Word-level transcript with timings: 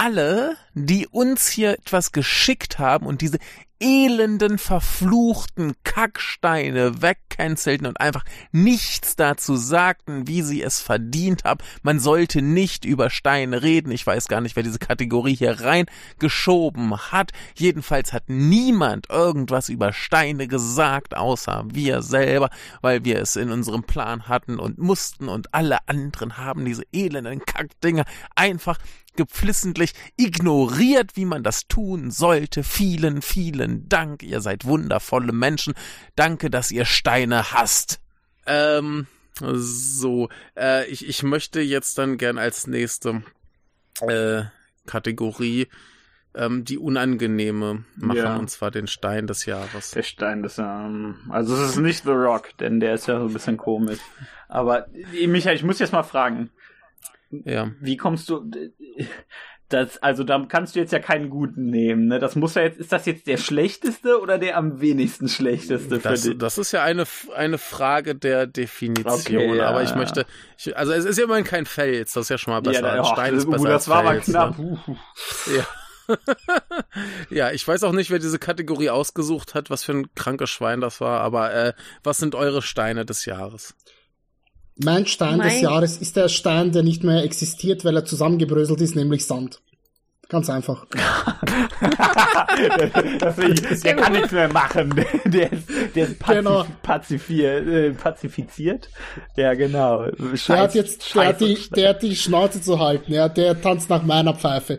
alle, 0.00 0.56
die 0.72 1.06
uns 1.06 1.48
hier 1.48 1.72
etwas 1.74 2.10
geschickt 2.10 2.78
haben 2.78 3.04
und 3.04 3.20
diese 3.20 3.38
elenden, 3.80 4.56
verfluchten 4.58 5.74
Kacksteine 5.84 7.02
wegcancelten 7.02 7.86
und 7.86 8.00
einfach 8.00 8.24
nichts 8.50 9.16
dazu 9.16 9.56
sagten, 9.56 10.26
wie 10.26 10.40
sie 10.42 10.62
es 10.62 10.80
verdient 10.80 11.44
haben. 11.44 11.60
Man 11.82 11.98
sollte 11.98 12.40
nicht 12.40 12.84
über 12.84 13.10
Steine 13.10 13.62
reden. 13.62 13.90
Ich 13.90 14.06
weiß 14.06 14.28
gar 14.28 14.40
nicht, 14.40 14.56
wer 14.56 14.62
diese 14.62 14.78
Kategorie 14.78 15.34
hier 15.34 15.60
reingeschoben 15.60 16.96
hat. 16.96 17.32
Jedenfalls 17.54 18.12
hat 18.12 18.24
niemand 18.28 19.08
irgendwas 19.10 19.68
über 19.68 19.92
Steine 19.92 20.46
gesagt, 20.46 21.16
außer 21.16 21.64
wir 21.70 22.02
selber, 22.02 22.50
weil 22.80 23.04
wir 23.04 23.18
es 23.20 23.36
in 23.36 23.50
unserem 23.50 23.82
Plan 23.82 24.28
hatten 24.28 24.58
und 24.58 24.78
mussten 24.78 25.28
und 25.28 25.54
alle 25.54 25.78
anderen 25.88 26.38
haben 26.38 26.64
diese 26.64 26.84
elenden 26.92 27.40
Kackdinger 27.44 28.04
einfach 28.34 28.78
gepflissentlich 29.20 29.92
ignoriert, 30.16 31.14
wie 31.14 31.26
man 31.26 31.42
das 31.42 31.68
tun 31.68 32.10
sollte. 32.10 32.62
Vielen, 32.62 33.20
vielen 33.20 33.86
Dank. 33.86 34.22
Ihr 34.22 34.40
seid 34.40 34.64
wundervolle 34.64 35.32
Menschen. 35.32 35.74
Danke, 36.16 36.48
dass 36.48 36.70
ihr 36.70 36.86
Steine 36.86 37.52
hasst. 37.52 38.00
Ähm, 38.46 39.06
so, 39.38 40.30
äh, 40.56 40.86
ich, 40.86 41.06
ich 41.06 41.22
möchte 41.22 41.60
jetzt 41.60 41.98
dann 41.98 42.16
gern 42.16 42.38
als 42.38 42.66
nächste 42.66 43.22
äh, 44.00 44.44
Kategorie 44.86 45.68
ähm, 46.34 46.64
die 46.64 46.78
unangenehme 46.78 47.84
machen, 47.96 48.16
ja. 48.16 48.36
und 48.36 48.48
zwar 48.48 48.70
den 48.70 48.86
Stein 48.86 49.26
des 49.26 49.44
Jahres. 49.44 49.90
Der 49.90 50.02
Stein 50.02 50.42
des 50.42 50.56
Jahres. 50.56 51.14
Also 51.28 51.54
es 51.56 51.72
ist 51.72 51.76
nicht 51.76 52.04
The 52.04 52.12
Rock, 52.12 52.56
denn 52.58 52.80
der 52.80 52.94
ist 52.94 53.06
ja 53.06 53.18
so 53.18 53.26
ein 53.26 53.32
bisschen 53.34 53.58
komisch. 53.58 53.98
Aber 54.48 54.86
Michael, 55.26 55.56
ich 55.56 55.62
muss 55.62 55.78
jetzt 55.78 55.92
mal 55.92 56.04
fragen. 56.04 56.50
Ja. 57.30 57.70
Wie 57.80 57.96
kommst 57.96 58.28
du? 58.28 58.50
Das, 59.68 59.98
also 59.98 60.24
da 60.24 60.44
kannst 60.48 60.74
du 60.74 60.80
jetzt 60.80 60.92
ja 60.92 60.98
keinen 60.98 61.30
guten 61.30 61.66
nehmen. 61.66 62.06
Ne? 62.06 62.18
Das 62.18 62.34
muss 62.34 62.56
ja 62.56 62.62
jetzt, 62.62 62.80
ist 62.80 62.92
das 62.92 63.06
jetzt 63.06 63.28
der 63.28 63.36
schlechteste 63.36 64.20
oder 64.20 64.36
der 64.36 64.56
am 64.56 64.80
wenigsten 64.80 65.28
schlechteste 65.28 66.00
das, 66.00 66.22
für 66.22 66.30
dich? 66.30 66.38
Das 66.38 66.58
ist 66.58 66.72
ja 66.72 66.82
eine, 66.82 67.04
eine 67.36 67.56
Frage 67.56 68.16
der 68.16 68.48
Definition. 68.48 69.14
Okay, 69.14 69.56
ja, 69.56 69.68
aber 69.68 69.84
ich 69.84 69.94
möchte, 69.94 70.26
ich, 70.58 70.76
also 70.76 70.92
es 70.92 71.04
ist 71.04 71.18
ja 71.18 71.24
immerhin 71.24 71.44
kein 71.44 71.66
Fels, 71.66 72.14
das 72.14 72.24
ist 72.24 72.30
ja 72.30 72.38
schon 72.38 72.52
mal 72.52 72.62
besser. 72.62 72.80
Ja, 72.80 72.96
da, 72.96 73.04
Stein 73.04 73.36
ist 73.36 73.48
besser 73.48 73.68
das 73.68 73.88
war 73.88 74.02
Fels, 74.04 74.26
mal 74.28 74.52
knapp. 74.52 74.58
Ne? 74.58 74.80
Ja. 75.56 75.66
ja, 77.30 77.50
ich 77.52 77.68
weiß 77.68 77.84
auch 77.84 77.92
nicht, 77.92 78.10
wer 78.10 78.18
diese 78.18 78.40
Kategorie 78.40 78.90
ausgesucht 78.90 79.54
hat, 79.54 79.70
was 79.70 79.84
für 79.84 79.92
ein 79.92 80.12
krankes 80.16 80.50
Schwein 80.50 80.80
das 80.80 81.00
war, 81.00 81.20
aber 81.20 81.54
äh, 81.54 81.72
was 82.02 82.18
sind 82.18 82.34
eure 82.34 82.62
Steine 82.62 83.06
des 83.06 83.26
Jahres? 83.26 83.76
Mein 84.82 85.06
Stein 85.06 85.38
mein... 85.38 85.48
des 85.48 85.60
Jahres 85.60 85.98
ist 85.98 86.16
der 86.16 86.28
Stein, 86.28 86.72
der 86.72 86.82
nicht 86.82 87.04
mehr 87.04 87.22
existiert, 87.22 87.84
weil 87.84 87.96
er 87.96 88.04
zusammengebröselt 88.04 88.80
ist, 88.80 88.96
nämlich 88.96 89.26
Sand. 89.26 89.60
Ganz 90.28 90.48
einfach. 90.48 90.86
ist, 93.70 93.84
der 93.84 93.96
kann 93.96 94.12
nichts 94.12 94.30
mehr 94.30 94.48
machen. 94.48 94.94
Der 95.24 95.52
ist, 95.52 95.68
der 95.96 96.06
ist 96.06 96.20
pazif 96.20 96.44
genau. 96.44 96.64
pazifier, 96.82 97.66
äh, 97.66 97.90
pazifiziert. 97.90 98.88
Ja, 99.36 99.54
genau. 99.54 100.06
Scheiß, 100.34 100.46
der 100.46 100.58
hat 100.58 100.74
jetzt, 100.76 101.14
der 101.16 101.26
hat, 101.26 101.40
die, 101.40 101.58
der 101.74 101.88
hat 101.88 102.02
die 102.02 102.14
Schnauze 102.14 102.62
zu 102.62 102.78
halten. 102.78 103.12
Ja, 103.12 103.28
der 103.28 103.60
tanzt 103.60 103.90
nach 103.90 104.04
meiner 104.04 104.34
Pfeife. 104.34 104.78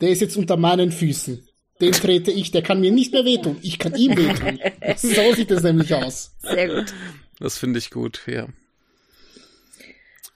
Der 0.00 0.08
ist 0.08 0.22
jetzt 0.22 0.38
unter 0.38 0.56
meinen 0.56 0.90
Füßen. 0.90 1.46
Den 1.82 1.92
trete 1.92 2.30
ich, 2.30 2.50
der 2.50 2.62
kann 2.62 2.80
mir 2.80 2.92
nicht 2.92 3.12
mehr 3.12 3.26
wehtun. 3.26 3.58
Ich 3.60 3.78
kann 3.78 3.94
ihm 3.94 4.16
wehtun. 4.16 4.58
so 4.96 5.34
sieht 5.34 5.50
es 5.50 5.62
nämlich 5.62 5.94
aus. 5.94 6.34
Sehr 6.38 6.68
gut. 6.68 6.94
Das 7.38 7.58
finde 7.58 7.78
ich 7.78 7.90
gut, 7.90 8.22
ja. 8.26 8.48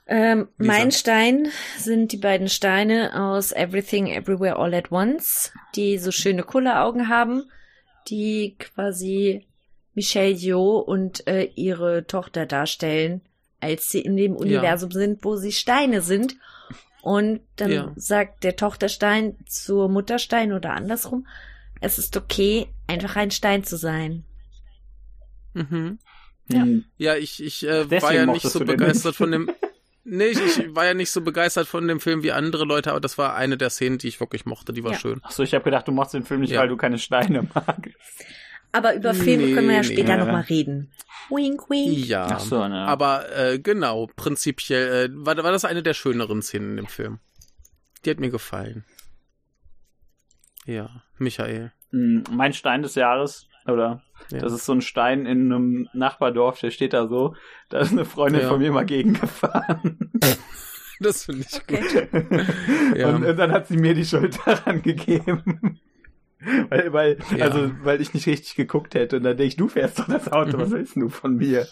Ähm, 0.07 0.49
mein 0.57 0.91
Stein 0.91 1.47
sind 1.77 2.11
die 2.11 2.17
beiden 2.17 2.47
Steine 2.47 3.19
aus 3.19 3.51
Everything 3.51 4.07
Everywhere 4.07 4.57
All 4.57 4.73
at 4.73 4.91
Once, 4.91 5.51
die 5.75 5.97
so 5.97 6.11
schöne 6.11 6.43
Kulleraugen 6.43 7.09
haben, 7.09 7.49
die 8.07 8.55
quasi 8.59 9.47
Michelle 9.95 10.35
Yeoh 10.35 10.77
und 10.77 11.25
äh, 11.27 11.49
ihre 11.55 12.05
Tochter 12.05 12.45
darstellen, 12.45 13.21
als 13.61 13.89
sie 13.89 14.01
in 14.01 14.15
dem 14.15 14.35
Universum 14.35 14.91
ja. 14.91 14.99
sind, 14.99 15.23
wo 15.23 15.37
sie 15.37 15.51
Steine 15.51 16.01
sind. 16.01 16.35
Und 17.01 17.41
dann 17.55 17.71
ja. 17.71 17.91
sagt 17.95 18.43
der 18.43 18.55
Tochterstein 18.55 19.37
zur 19.47 19.89
Mutterstein 19.89 20.53
oder 20.53 20.73
andersrum, 20.73 21.27
es 21.81 21.97
ist 21.97 22.17
okay, 22.17 22.67
einfach 22.87 23.15
ein 23.15 23.31
Stein 23.31 23.63
zu 23.63 23.77
sein. 23.77 24.23
Mhm. 25.53 25.99
Ja, 26.47 26.65
ja 26.97 27.15
ich, 27.15 27.43
ich 27.43 27.65
äh, 27.67 27.89
war 27.89 28.13
ja 28.13 28.25
nicht 28.25 28.47
so 28.47 28.59
begeistert 28.59 29.15
von 29.15 29.31
dem. 29.31 29.49
Nee, 30.07 30.27
ich, 30.27 30.39
ich, 30.39 30.75
war 30.75 30.85
ja 30.85 30.93
nicht 30.93 31.09
so 31.09 31.21
begeistert 31.21 31.67
von 31.67 31.87
dem 31.87 31.99
Film 31.99 32.21
wie 32.21 32.31
andere 32.31 32.63
Leute, 32.63 32.91
aber 32.91 32.99
das 32.99 33.17
war 33.17 33.35
eine 33.35 33.57
der 33.57 33.71
Szenen, 33.71 33.97
die 33.97 34.07
ich 34.07 34.19
wirklich 34.19 34.45
mochte, 34.45 34.71
die 34.71 34.83
war 34.83 34.91
ja. 34.91 34.99
schön. 34.99 35.19
Achso, 35.23 35.41
ich 35.41 35.55
habe 35.55 35.63
gedacht, 35.63 35.87
du 35.87 35.91
machst 35.91 36.13
den 36.13 36.23
Film 36.23 36.41
nicht, 36.41 36.51
ja. 36.51 36.59
weil 36.59 36.67
du 36.67 36.77
keine 36.77 36.99
Steine 36.99 37.47
magst. 37.53 37.91
Aber 38.71 38.93
über 38.93 39.15
Filme 39.15 39.47
nee, 39.47 39.53
können 39.53 39.67
wir 39.67 39.77
ja 39.77 39.83
später 39.83 40.15
nee. 40.15 40.23
nochmal 40.23 40.41
reden. 40.43 40.91
Wink, 41.29 41.69
wink. 41.69 42.05
Ja, 42.05 42.27
Ach 42.29 42.39
so, 42.39 42.67
ne. 42.67 42.85
aber 42.85 43.35
äh, 43.35 43.57
genau, 43.57 44.07
prinzipiell 44.15 45.09
äh, 45.09 45.09
war, 45.11 45.35
war 45.37 45.51
das 45.51 45.65
eine 45.65 45.81
der 45.81 45.95
schöneren 45.95 46.43
Szenen 46.43 46.71
in 46.71 46.77
dem 46.77 46.87
Film. 46.87 47.19
Die 48.03 48.11
hat 48.11 48.19
mir 48.19 48.29
gefallen. 48.29 48.85
Ja, 50.65 51.03
Michael. 51.17 51.71
Hm, 51.91 52.25
mein 52.29 52.53
Stein 52.53 52.83
des 52.83 52.93
Jahres, 52.93 53.47
oder? 53.65 54.03
Ja. 54.29 54.39
Das 54.39 54.53
ist 54.53 54.65
so 54.65 54.73
ein 54.73 54.81
Stein 54.81 55.25
in 55.25 55.51
einem 55.51 55.89
Nachbardorf, 55.93 56.59
der 56.59 56.71
steht 56.71 56.93
da 56.93 57.07
so. 57.07 57.35
Da 57.69 57.79
ist 57.79 57.91
eine 57.91 58.05
Freundin 58.05 58.41
ja. 58.41 58.47
von 58.49 58.59
mir 58.59 58.71
mal 58.71 58.85
gegengefahren. 58.85 60.11
Das 60.99 61.25
finde 61.25 61.45
ich 61.49 61.61
okay. 61.61 62.07
gut. 62.09 62.95
ja. 62.95 63.09
und, 63.09 63.25
und, 63.25 63.37
dann 63.37 63.51
hat 63.51 63.67
sie 63.67 63.75
mir 63.75 63.93
die 63.93 64.05
Schuld 64.05 64.39
daran 64.45 64.81
gegeben. 64.81 65.79
weil, 66.69 66.93
weil, 66.93 67.17
ja. 67.35 67.45
also, 67.45 67.71
weil 67.83 68.01
ich 68.01 68.13
nicht 68.13 68.27
richtig 68.27 68.55
geguckt 68.55 68.95
hätte. 68.95 69.17
Und 69.17 69.23
dann 69.23 69.35
denke 69.35 69.47
ich, 69.49 69.57
du 69.57 69.67
fährst 69.67 69.99
doch 69.99 70.07
das 70.07 70.31
Auto, 70.31 70.57
was 70.57 70.71
willst 70.71 70.95
du 70.95 71.09
von 71.09 71.35
mir? 71.35 71.67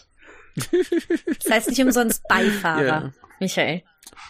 Das 0.54 1.50
heißt 1.50 1.68
nicht 1.68 1.82
umsonst 1.82 2.22
Beifahrer, 2.28 3.12
Michael. 3.40 3.82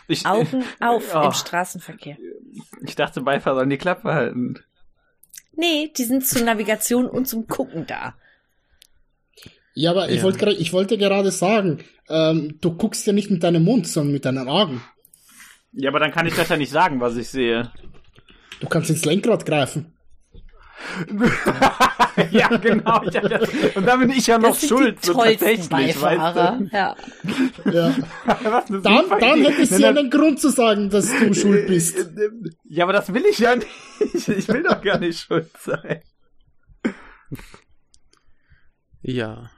Ich, 0.06 0.26
Augen 0.26 0.64
auf 0.80 1.14
oh, 1.14 1.26
im 1.26 1.32
Straßenverkehr. 1.32 2.16
Ich 2.86 2.94
dachte, 2.94 3.20
Beifahrer 3.20 3.56
sollen 3.56 3.70
die 3.70 3.78
Klappe 3.78 4.14
halten. 4.14 4.60
Nee, 5.56 5.92
die 5.96 6.04
sind 6.04 6.26
zur 6.26 6.42
Navigation 6.42 7.06
und 7.06 7.26
zum 7.26 7.46
Gucken 7.46 7.86
da. 7.86 8.14
Ja, 9.74 9.90
aber 9.90 10.08
ja. 10.08 10.16
ich, 10.16 10.22
wollte, 10.22 10.50
ich 10.50 10.72
wollte 10.72 10.98
gerade 10.98 11.30
sagen, 11.30 11.80
ähm, 12.08 12.58
du 12.60 12.76
guckst 12.76 13.06
ja 13.06 13.12
nicht 13.12 13.30
mit 13.30 13.42
deinem 13.42 13.64
Mund, 13.64 13.86
sondern 13.86 14.12
mit 14.12 14.24
deinen 14.24 14.48
Augen. 14.48 14.82
Ja, 15.72 15.90
aber 15.90 15.98
dann 15.98 16.12
kann 16.12 16.26
ich 16.26 16.34
das 16.34 16.48
ja 16.48 16.56
nicht 16.56 16.70
sagen, 16.70 17.00
was 17.00 17.16
ich 17.16 17.28
sehe. 17.28 17.72
Du 18.60 18.68
kannst 18.68 18.90
ins 18.90 19.04
Lenkrad 19.04 19.44
greifen. 19.44 19.93
ja, 22.30 22.48
genau. 22.56 23.00
Das, 23.00 23.48
und 23.74 23.86
da 23.86 23.96
bin 23.96 24.10
ich 24.10 24.26
ja 24.26 24.38
noch 24.38 24.56
schuld, 24.56 25.04
so 25.04 25.14
tatsächlich, 25.14 25.68
Beifahrer. 25.68 26.60
weißt 26.60 26.72
du? 26.72 26.76
Ja. 26.76 26.96
ja. 27.72 27.94
dann, 28.82 29.08
dann 29.20 29.44
hätte 29.44 29.66
sie 29.66 29.84
einen 29.84 30.10
Grund 30.10 30.40
zu 30.40 30.50
sagen, 30.50 30.90
dass 30.90 31.10
du 31.18 31.34
schuld 31.34 31.66
bist. 31.66 31.96
Ja, 32.64 32.84
aber 32.84 32.92
das 32.92 33.12
will 33.12 33.24
ich 33.30 33.38
ja 33.38 33.56
nicht. 33.56 33.68
Ich 34.28 34.48
will 34.48 34.62
doch 34.62 34.80
gar 34.82 34.98
nicht 34.98 35.20
schuld 35.20 35.50
sein. 35.58 36.02
Ja. 39.02 39.50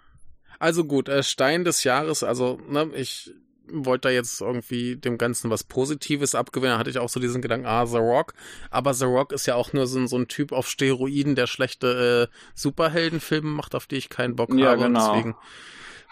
Also 0.59 0.85
gut, 0.85 1.09
äh, 1.09 1.23
Stein 1.23 1.65
des 1.65 1.85
Jahres, 1.85 2.23
also, 2.23 2.59
ne, 2.69 2.91
ich 2.95 3.33
wollte 3.71 4.09
da 4.09 4.15
jetzt 4.15 4.41
irgendwie 4.41 4.97
dem 4.97 5.19
Ganzen 5.19 5.51
was 5.51 5.65
Positives 5.65 6.35
abgewinnen. 6.35 6.75
Da 6.75 6.79
hatte 6.79 6.91
ich 6.91 6.99
auch 6.99 7.09
so 7.09 7.21
diesen 7.21 7.43
Gedanken, 7.43 7.67
ah, 7.67 7.87
The 7.87 7.99
Rock. 7.99 8.35
Aber 8.71 8.95
The 8.95 9.05
Rock 9.05 9.33
ist 9.33 9.47
ja 9.47 9.55
auch 9.55 9.73
nur 9.73 9.87
so, 9.87 10.07
so 10.07 10.19
ein 10.19 10.29
Typ 10.29 10.53
auf 10.53 10.69
Steroiden, 10.69 11.35
der 11.35 11.47
schlechte 11.47 12.29
äh, 12.31 12.37
Superheldenfilme 12.55 13.51
macht, 13.51 13.75
auf 13.75 13.87
die 13.87 13.97
ich 13.97 14.09
keinen 14.09 14.37
Bock 14.37 14.53
ja, 14.55 14.71
habe. 14.71 14.83
Genau. 14.83 15.13
Deswegen 15.13 15.37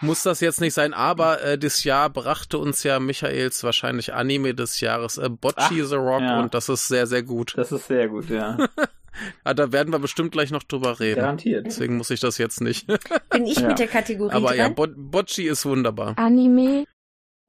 muss 0.01 0.23
das 0.23 0.41
jetzt 0.41 0.61
nicht 0.61 0.75
sein. 0.75 0.95
Aber 0.95 1.43
äh, 1.43 1.59
das 1.59 1.85
Jahr 1.85 2.11
brachte 2.11 2.59
uns 2.59 2.83
ja 2.83 3.01
Michaels 3.01 3.65
wahrscheinlich 3.65 4.15
Anime 4.15 4.55
des 4.55 4.81
Jahres 4.81 5.19
äh, 5.19 5.29
Bocchi 5.29 5.83
Ach, 5.83 5.89
The 5.89 5.95
Rock 5.95 6.23
ja. 6.23 6.41
und 6.41 6.55
das 6.55 6.69
ist 6.69 6.89
sehr, 6.89 7.07
sehr 7.07 7.23
gut. 7.23 7.55
Das 7.57 7.73
ist 7.73 7.87
sehr 7.87 8.09
gut, 8.09 8.29
ja. 8.31 8.59
ah, 9.45 9.55
da 9.55 9.73
werden 9.73 9.93
wir 9.93 9.99
bestimmt 9.99 10.33
gleich 10.33 10.51
noch 10.51 10.63
drüber 10.63 11.01
reden. 11.01 11.21
Garantiert. 11.21 11.67
Deswegen 11.67 11.97
muss 11.97 12.11
ich 12.11 12.21
das 12.21 12.39
jetzt 12.39 12.61
nicht. 12.61 12.87
Bin 13.31 13.47
ich 13.47 13.59
ja. 13.59 13.69
mit 13.69 13.79
der 13.79 13.89
Kategorie 13.89 14.33
Aber 14.33 14.49
dran? 14.49 14.59
ja, 14.59 14.69
Bo 14.69 14.87
Bocci 14.95 15.45
ist 15.49 15.65
wunderbar. 15.67 16.15
Anime 16.19 16.85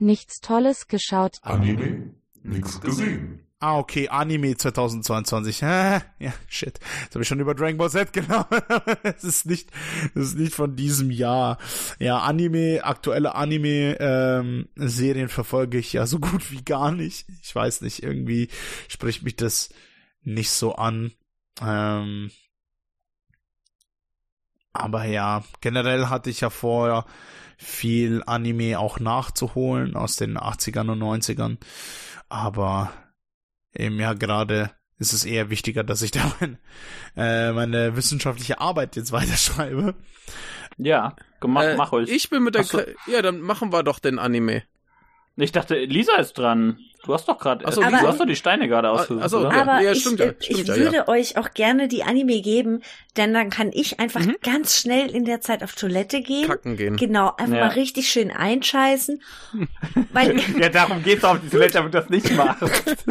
Nichts 0.05 0.39
Tolles 0.39 0.87
geschaut. 0.87 1.39
Anime? 1.41 2.13
Nichts 2.43 2.79
gesehen. 2.79 3.39
Ah, 3.59 3.79
okay, 3.79 4.07
Anime 4.07 4.55
2022. 4.55 5.61
ja, 5.61 6.03
shit. 6.47 6.79
Jetzt 7.01 7.15
habe 7.15 7.23
ich 7.23 7.27
schon 7.27 7.39
über 7.39 7.55
Dragon 7.55 7.77
Ball 7.77 7.89
Z 7.89 8.13
genommen. 8.13 8.61
es 9.01 9.23
ist 9.23 9.47
nicht, 9.47 9.71
es 10.13 10.27
ist 10.27 10.37
nicht 10.37 10.53
von 10.53 10.75
diesem 10.75 11.09
Jahr. 11.09 11.57
Ja, 11.97 12.19
Anime, 12.19 12.81
aktuelle 12.83 13.33
Anime-Serien 13.33 15.23
ähm, 15.23 15.29
verfolge 15.29 15.79
ich 15.79 15.93
ja 15.93 16.05
so 16.05 16.19
gut 16.19 16.51
wie 16.51 16.63
gar 16.63 16.91
nicht. 16.91 17.25
Ich 17.41 17.55
weiß 17.55 17.81
nicht, 17.81 18.03
irgendwie 18.03 18.49
spricht 18.87 19.23
mich 19.23 19.37
das 19.37 19.69
nicht 20.21 20.51
so 20.51 20.75
an. 20.75 21.13
Ähm, 21.59 22.29
aber 24.71 25.05
ja, 25.05 25.43
generell 25.61 26.09
hatte 26.09 26.29
ich 26.29 26.41
ja 26.41 26.51
vorher 26.51 27.05
viel 27.57 28.23
Anime 28.25 28.79
auch 28.79 28.99
nachzuholen 28.99 29.95
aus 29.95 30.15
den 30.15 30.37
80ern 30.37 30.91
und 30.91 30.99
90ern. 30.99 31.57
Aber 32.29 32.91
eben 33.73 33.99
ja 33.99 34.13
gerade 34.13 34.71
ist 34.97 35.13
es 35.13 35.25
eher 35.25 35.49
wichtiger, 35.49 35.83
dass 35.83 36.01
ich 36.01 36.11
da 36.11 36.31
mein, 36.39 36.57
äh, 37.15 37.51
meine 37.51 37.95
wissenschaftliche 37.95 38.59
Arbeit 38.59 38.95
jetzt 38.95 39.11
weiterschreibe. 39.11 39.95
Ja, 40.77 41.15
mach, 41.45 41.63
Äh, 41.63 41.75
mach 41.75 41.91
ruhig. 41.91 42.09
Ich 42.09 42.29
bin 42.29 42.43
mit 42.43 42.55
der. 42.55 42.63
So. 42.63 42.81
Ja, 43.07 43.21
dann 43.21 43.39
machen 43.41 43.71
wir 43.71 43.83
doch 43.83 43.99
den 43.99 44.19
Anime. 44.19 44.63
Ich 45.37 45.51
dachte, 45.51 45.75
Lisa 45.75 46.15
ist 46.15 46.33
dran. 46.37 46.79
Du 47.03 47.13
hast 47.13 47.27
doch 47.27 47.37
gerade, 47.37 47.69
so, 47.71 47.81
du 47.81 47.87
hast 47.91 48.19
doch 48.19 48.25
die 48.25 48.35
Steine 48.37 48.67
gerade 48.67 48.89
ausgesucht, 48.89 49.23
ach 49.25 49.29
so, 49.29 49.39
oder? 49.41 49.51
Ja, 49.51 49.61
Aber 49.61 49.81
ja, 49.81 49.91
ich, 49.91 50.01
stimmt 50.01 50.19
ja, 50.19 50.25
äh, 50.27 50.35
stimmt 50.39 50.59
ich 50.61 50.67
ja, 50.67 50.75
würde 50.77 51.07
euch 51.07 51.37
auch 51.37 51.53
gerne 51.53 51.87
die 51.87 52.03
Anime 52.03 52.41
geben, 52.41 52.81
denn 53.15 53.31
dann 53.33 53.51
kann 53.51 53.69
ich 53.73 53.99
einfach 53.99 54.21
Mhm. 54.21 54.37
ganz 54.41 54.79
schnell 54.79 55.13
in 55.13 55.23
der 55.25 55.39
Zeit 55.39 55.61
auf 55.61 55.73
Toilette 55.75 56.21
gehen. 56.21 56.47
Kacken 56.47 56.77
gehen. 56.77 56.95
Genau, 56.97 57.27
einfach 57.37 57.57
Ja. 57.57 57.65
mal 57.67 57.73
richtig 57.73 58.09
schön 58.09 58.31
einscheißen. 58.31 59.21
weil 60.13 60.39
Ja, 60.57 60.69
darum 60.69 61.03
geht's 61.03 61.23
auf 61.23 61.39
die 61.41 61.49
Toilette, 61.49 61.73
damit 61.73 61.93
du 61.93 61.99
das 61.99 62.09
nicht 62.09 62.33
machst. 62.35 62.63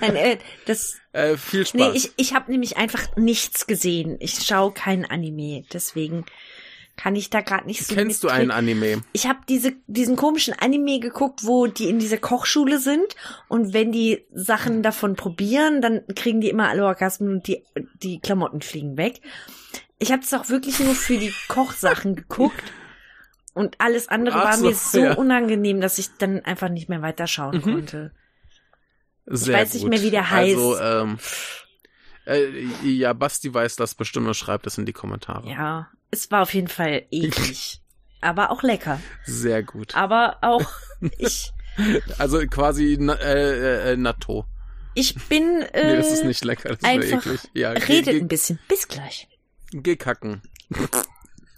nein, 0.00 0.16
äh, 0.16 0.38
das 0.64 0.96
Äh, 1.12 1.36
viel 1.36 1.66
Spaß. 1.66 1.80
Nee, 1.80 1.90
ich, 1.94 2.12
ich 2.16 2.34
habe 2.34 2.50
nämlich 2.50 2.76
einfach 2.78 3.14
nichts 3.16 3.66
gesehen. 3.66 4.16
Ich 4.20 4.42
schaue 4.46 4.72
kein 4.72 5.04
Anime, 5.04 5.64
deswegen 5.72 6.24
kann 6.96 7.16
ich 7.16 7.28
da 7.30 7.40
gerade 7.40 7.66
nicht 7.66 7.84
so 7.84 7.94
Kennst 7.94 8.22
du 8.24 8.28
einen 8.28 8.50
Anime? 8.50 9.02
Ich 9.12 9.26
habe 9.26 9.40
diese 9.48 9.72
diesen 9.86 10.16
komischen 10.16 10.54
Anime 10.54 11.00
geguckt, 11.00 11.40
wo 11.44 11.66
die 11.66 11.88
in 11.88 11.98
dieser 11.98 12.18
Kochschule 12.18 12.78
sind 12.78 13.16
und 13.48 13.72
wenn 13.72 13.90
die 13.92 14.24
Sachen 14.32 14.82
davon 14.82 15.16
probieren, 15.16 15.80
dann 15.82 16.02
kriegen 16.14 16.40
die 16.40 16.50
immer 16.50 16.68
alle 16.68 16.84
Orgasmen 16.84 17.30
und 17.34 17.46
die 17.48 17.64
die 18.02 18.20
Klamotten 18.20 18.60
fliegen 18.62 18.96
weg. 18.96 19.20
Ich 19.98 20.12
habe 20.12 20.22
es 20.22 20.32
auch 20.34 20.48
wirklich 20.48 20.78
nur 20.80 20.94
für 20.94 21.18
die 21.18 21.32
Kochsachen 21.48 22.14
geguckt 22.16 22.62
und 23.54 23.80
alles 23.80 24.08
andere 24.08 24.36
Ach 24.38 24.44
war 24.44 24.56
mir 24.58 24.74
so 24.74 25.00
ja. 25.00 25.14
unangenehm, 25.14 25.80
dass 25.80 25.98
ich 25.98 26.08
dann 26.18 26.40
einfach 26.44 26.68
nicht 26.68 26.88
mehr 26.88 27.02
weiterschauen 27.02 27.56
Mhm. 27.58 27.62
konnte. 27.62 28.12
Sehr 29.26 29.56
weiß 29.58 29.74
nicht 29.74 29.82
gut. 29.84 29.90
mehr, 29.90 30.02
wie 30.02 30.10
der 30.10 30.30
Also, 30.30 30.78
heißt. 30.78 30.82
ähm, 31.02 31.18
äh, 32.26 32.88
ja, 32.88 33.12
Basti 33.14 33.52
weiß 33.52 33.76
das 33.76 33.94
bestimmt 33.94 34.26
und 34.26 34.34
schreibt 34.34 34.66
es 34.66 34.76
in 34.78 34.86
die 34.86 34.92
Kommentare. 34.92 35.48
Ja, 35.48 35.88
es 36.14 36.30
war 36.30 36.42
auf 36.42 36.54
jeden 36.54 36.68
Fall 36.68 37.02
eklig, 37.10 37.80
aber 38.20 38.50
auch 38.50 38.62
lecker. 38.62 39.00
Sehr 39.24 39.62
gut. 39.62 39.94
Aber 39.94 40.38
auch 40.40 40.64
ich 41.18 41.52
Also 42.18 42.38
quasi 42.46 42.96
na, 42.98 43.14
äh, 43.14 43.92
äh, 43.92 43.96
Natto. 43.96 44.46
ich 44.94 45.14
bin 45.28 45.62
äh, 45.72 45.86
Nee, 45.90 45.96
das 45.96 46.12
ist 46.12 46.24
nicht 46.24 46.44
lecker, 46.44 46.70
das 46.70 46.84
einfach 46.84 47.26
eklig. 47.26 47.40
Ja, 47.52 47.70
redet 47.70 48.22
ein 48.22 48.28
bisschen. 48.28 48.58
Bis 48.68 48.88
gleich. 48.88 49.28
geh 49.72 49.96
kacken. 49.96 50.42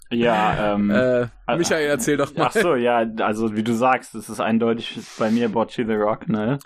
Ja, 0.09 0.73
ähm. 0.73 0.89
Äh, 0.89 1.27
Michael, 1.57 1.87
erzähl 1.87 2.17
doch 2.17 2.33
mal. 2.33 2.47
Ach 2.47 2.53
so, 2.53 2.75
ja, 2.75 3.05
also 3.19 3.55
wie 3.55 3.63
du 3.63 3.73
sagst, 3.73 4.15
es 4.15 4.29
ist 4.29 4.39
eindeutig 4.39 4.97
bei 5.19 5.29
mir 5.31 5.49
Bocce 5.49 5.85
the 5.85 5.93
Rock, 5.93 6.29
ne? 6.29 6.59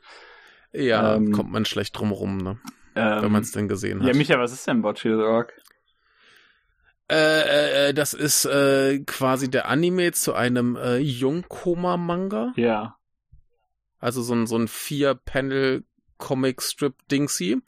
Ja, 0.73 1.15
ähm, 1.15 1.31
kommt 1.31 1.51
man 1.51 1.65
schlecht 1.65 1.97
drum 1.97 2.11
rum, 2.11 2.37
ne? 2.37 2.59
Ähm, 2.95 3.23
wenn 3.23 3.31
man 3.31 3.41
es 3.41 3.51
denn 3.51 3.67
gesehen 3.67 3.99
hat. 4.01 4.07
Ja, 4.07 4.13
Micha, 4.13 4.37
was 4.39 4.53
ist 4.53 4.67
denn 4.67 4.81
Bocce 4.81 5.03
the 5.03 5.09
Rock? 5.11 5.53
Äh, 7.11 7.41
äh, 7.41 7.89
äh, 7.89 7.93
das 7.93 8.13
ist 8.13 8.45
äh, 8.45 8.99
quasi 8.99 9.51
der 9.51 9.67
Anime 9.67 10.13
zu 10.13 10.33
einem 10.33 10.77
äh, 10.77 10.99
Jungkoma-Manga. 10.99 12.53
Ja. 12.55 12.95
Also 13.99 14.21
so 14.21 14.33
ein, 14.33 14.47
so 14.47 14.57
ein 14.57 14.69
Vier-Panel-Comic-Strip-Dingsy. 14.69 17.61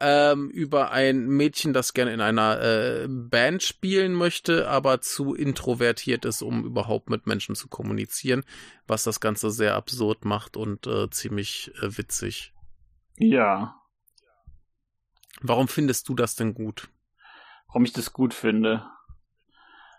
Ähm, 0.00 0.50
über 0.50 0.90
ein 0.92 1.26
Mädchen, 1.26 1.72
das 1.72 1.92
gerne 1.92 2.12
in 2.12 2.20
einer 2.20 2.60
äh, 2.60 3.08
Band 3.08 3.64
spielen 3.64 4.12
möchte, 4.12 4.68
aber 4.68 5.00
zu 5.00 5.34
introvertiert 5.34 6.24
ist, 6.24 6.42
um 6.42 6.64
überhaupt 6.64 7.10
mit 7.10 7.26
Menschen 7.26 7.56
zu 7.56 7.66
kommunizieren, 7.68 8.44
was 8.86 9.02
das 9.02 9.18
Ganze 9.18 9.50
sehr 9.50 9.74
absurd 9.74 10.24
macht 10.24 10.56
und 10.56 10.86
äh, 10.86 11.10
ziemlich 11.10 11.72
äh, 11.80 11.98
witzig. 11.98 12.54
Ja. 13.18 13.74
Warum 15.40 15.66
findest 15.66 16.08
du 16.08 16.14
das 16.14 16.36
denn 16.36 16.54
gut? 16.54 16.88
Warum 17.74 17.86
ich 17.86 17.92
das 17.92 18.12
gut 18.12 18.34
finde. 18.34 18.86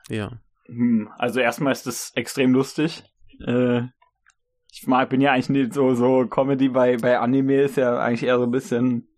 Ja. 0.07 0.31
Hm, 0.68 1.10
also 1.18 1.42
erstmal 1.42 1.74
ist 1.74 1.86
es 1.88 2.13
extrem 2.16 2.54
lustig. 2.54 3.04
Äh, 3.45 3.81
ich 4.72 4.88
mag, 4.88 5.10
bin 5.10 5.19
ja 5.19 5.33
eigentlich 5.33 5.50
nicht 5.50 5.74
so, 5.74 5.94
so 5.94 6.25
Comedy 6.25 6.69
bei, 6.69 6.95
bei 6.95 7.19
Anime 7.19 7.63
ist 7.63 7.75
ja 7.75 8.00
eigentlich 8.00 8.24
eher 8.24 8.38
so 8.38 8.45
ein 8.45 8.51
bisschen, 8.51 9.10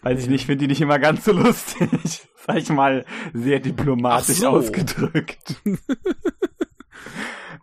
weiß 0.00 0.18
ich 0.18 0.30
nicht, 0.30 0.46
finde 0.46 0.62
die 0.62 0.68
nicht 0.68 0.80
immer 0.80 0.98
ganz 0.98 1.26
so 1.26 1.32
lustig. 1.32 2.26
Sag 2.36 2.56
ich 2.56 2.70
mal, 2.70 3.04
sehr 3.34 3.60
diplomatisch 3.60 4.38
so. 4.38 4.48
ausgedrückt. 4.48 5.60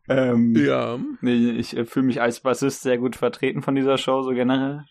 ähm, 0.08 0.54
Ja. 0.56 1.00
nee, 1.22 1.50
ich 1.50 1.76
äh, 1.76 1.86
fühle 1.86 2.06
mich 2.06 2.22
als 2.22 2.42
Bassist 2.42 2.84
sehr 2.84 3.00
gut 3.00 3.16
vertreten 3.16 3.64
von 3.64 3.74
dieser 3.74 3.98
Show, 3.98 4.22
so 4.22 4.36
generell. 4.36 4.86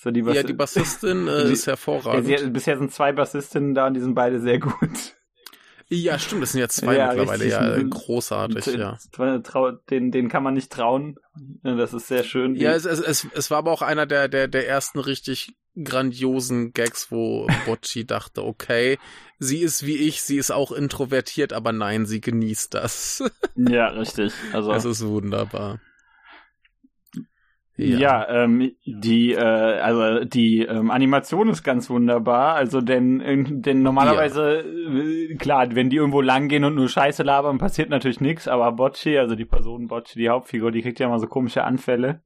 So 0.00 0.12
die 0.12 0.20
Ja, 0.20 0.44
die 0.44 0.52
Bassistin 0.52 1.26
äh, 1.26 1.50
ist 1.50 1.66
Ja, 1.66 1.72
hervorragend. 1.72 2.38
sie, 2.38 2.50
bisher 2.50 2.78
sind 2.78 2.92
zwei 2.92 3.12
Bassistinnen 3.12 3.74
da 3.74 3.88
und 3.88 3.94
die 3.94 4.00
sind 4.00 4.14
beide 4.14 4.40
sehr 4.40 4.60
gut. 4.60 5.16
Ja, 5.90 6.18
stimmt, 6.18 6.42
das 6.42 6.52
sind 6.52 6.60
ja 6.60 6.68
zwei 6.68 6.96
Ja, 6.96 7.06
mittlerweile. 7.08 7.44
richtig. 7.44 7.50
Ja, 7.50 7.82
großartig, 7.82 8.66
ja. 8.66 8.98
Den, 9.90 10.12
den 10.12 10.28
kann 10.28 10.42
man 10.42 10.54
nicht 10.54 10.70
trauen. 10.70 11.16
Das 11.62 11.94
ist 11.94 12.06
sehr 12.08 12.22
schön. 12.22 12.54
Ja, 12.54 12.74
es, 12.74 12.84
es, 12.84 13.00
es, 13.00 13.26
es 13.34 13.50
war 13.50 13.58
aber 13.58 13.72
auch 13.72 13.82
einer 13.82 14.06
der, 14.06 14.28
der, 14.28 14.46
der 14.48 14.68
ersten 14.68 14.98
richtig 15.00 15.54
grandiosen 15.82 16.72
Gags, 16.74 17.10
wo 17.10 17.46
Bocci 17.66 18.06
dachte, 18.06 18.44
okay, 18.44 18.98
sie 19.38 19.58
ist 19.58 19.84
wie 19.86 19.96
ich, 19.96 20.22
sie 20.22 20.36
ist 20.36 20.50
auch 20.52 20.72
introvertiert, 20.72 21.52
aber 21.52 21.72
nein, 21.72 22.06
sie 22.06 22.20
genießt 22.20 22.74
das. 22.74 23.24
ja 23.56 23.88
richtig. 23.88 24.32
Also, 24.52 24.72
Es 24.72 24.84
ist 24.84 25.04
wunderbar. 25.06 25.80
Ja, 27.78 28.28
ähm, 28.28 28.72
die, 28.84 29.32
äh, 29.34 29.38
also 29.38 30.24
die 30.24 30.62
ähm, 30.62 30.90
Animation 30.90 31.48
ist 31.48 31.62
ganz 31.62 31.88
wunderbar. 31.88 32.54
Also 32.56 32.80
denn, 32.80 33.62
denn 33.62 33.82
normalerweise, 33.82 34.60
äh, 34.60 35.34
klar, 35.36 35.68
wenn 35.74 35.88
die 35.88 35.96
irgendwo 35.96 36.20
langgehen 36.20 36.64
und 36.64 36.74
nur 36.74 36.88
Scheiße 36.88 37.22
labern, 37.22 37.58
passiert 37.58 37.88
natürlich 37.90 38.20
nichts. 38.20 38.48
Aber 38.48 38.72
Bocci, 38.72 39.16
also 39.18 39.36
die 39.36 39.44
Person 39.44 39.86
Bocci, 39.86 40.18
die 40.18 40.28
Hauptfigur, 40.28 40.72
die 40.72 40.82
kriegt 40.82 40.98
ja 40.98 41.06
immer 41.06 41.20
so 41.20 41.26
komische 41.28 41.64
Anfälle. 41.64 42.22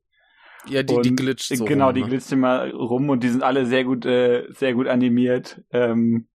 Ja, 0.68 0.82
die, 0.82 1.00
die 1.02 1.10
Und- 1.10 1.16
glitscht 1.16 1.54
so 1.56 1.64
Genau, 1.64 1.86
rum, 1.86 1.94
die 1.94 2.02
ne? 2.02 2.08
glitscht 2.08 2.32
immer 2.32 2.70
rum 2.72 3.10
und 3.10 3.22
die 3.22 3.28
sind 3.28 3.42
alle 3.42 3.66
sehr 3.66 3.84
gut, 3.84 4.06
äh, 4.06 4.44
sehr 4.50 4.74
gut 4.74 4.86
animiert. 4.86 5.60
Ähm, 5.72 6.28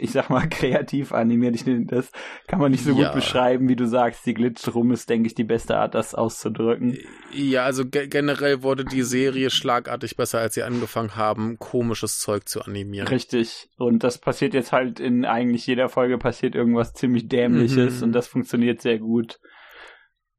ich 0.00 0.12
sag 0.12 0.30
mal 0.30 0.48
kreativ 0.48 1.12
animiert. 1.12 1.54
Ich, 1.54 1.64
das 1.86 2.10
kann 2.46 2.58
man 2.60 2.70
nicht 2.70 2.84
so 2.84 2.90
Ja. 2.92 3.06
gut 3.08 3.14
beschreiben, 3.14 3.68
wie 3.68 3.76
du 3.76 3.86
sagst. 3.86 4.24
Die 4.26 4.34
glitscht 4.34 4.74
rum 4.74 4.92
ist, 4.92 5.08
denke 5.10 5.26
ich, 5.26 5.34
die 5.34 5.44
beste 5.44 5.76
Art, 5.76 5.94
das 5.94 6.14
auszudrücken. 6.14 6.98
Ja, 7.32 7.64
also 7.64 7.84
ge 7.86 8.06
generell 8.08 8.62
wurde 8.62 8.84
die 8.84 9.02
Serie 9.02 9.50
schlagartig 9.50 10.16
besser, 10.16 10.38
als 10.40 10.54
sie 10.54 10.62
angefangen 10.62 11.16
haben, 11.16 11.58
komisches 11.58 12.18
Zeug 12.20 12.48
zu 12.48 12.62
animieren. 12.62 13.08
Richtig. 13.08 13.68
Und 13.76 14.04
das 14.04 14.18
passiert 14.18 14.54
jetzt 14.54 14.72
halt 14.72 15.00
in 15.00 15.24
eigentlich 15.24 15.66
jeder 15.66 15.88
Folge 15.88 16.18
passiert 16.18 16.54
irgendwas 16.54 16.92
ziemlich 16.94 17.28
dämliches 17.28 17.98
Mhm. 17.98 18.02
und 18.04 18.12
das 18.12 18.26
funktioniert 18.28 18.80
sehr 18.80 18.98
gut. 18.98 19.38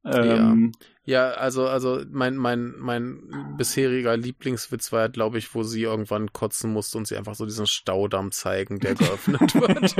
Ähm, 0.04 0.72
Ja, 1.06 1.32
also, 1.32 1.66
also 1.66 2.02
mein, 2.10 2.36
mein, 2.36 2.74
mein 2.78 3.54
bisheriger 3.58 4.16
Lieblingswitz 4.16 4.90
war 4.90 5.02
ja, 5.02 5.08
glaube 5.08 5.36
ich, 5.38 5.54
wo 5.54 5.62
sie 5.62 5.82
irgendwann 5.82 6.32
kotzen 6.32 6.72
musste 6.72 6.96
und 6.96 7.06
sie 7.06 7.16
einfach 7.16 7.34
so 7.34 7.44
diesen 7.44 7.66
Staudamm 7.66 8.32
zeigen, 8.32 8.80
der 8.80 8.94
geöffnet 8.94 9.54
wird. 9.54 9.94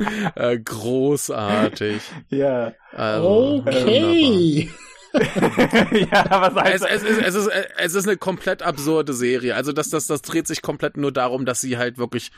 äh, 0.36 0.58
großartig. 0.58 2.02
ja. 2.28 2.72
Also, 2.92 3.64
wunderbar. 3.64 3.82
Okay. 3.82 4.70
ja, 5.12 6.24
was 6.30 6.54
heißt 6.54 6.84
Es, 6.88 7.02
es, 7.02 7.10
ist, 7.10 7.18
es, 7.18 7.34
ist, 7.34 7.50
es 7.78 7.94
ist 7.94 8.06
eine 8.06 8.16
komplett 8.16 8.62
absurde 8.62 9.12
Serie. 9.12 9.56
Also 9.56 9.72
das, 9.72 9.90
das, 9.90 10.06
das 10.06 10.22
dreht 10.22 10.46
sich 10.46 10.62
komplett 10.62 10.96
nur 10.96 11.10
darum, 11.10 11.44
dass 11.46 11.60
sie 11.60 11.78
halt 11.78 11.98
wirklich 11.98 12.30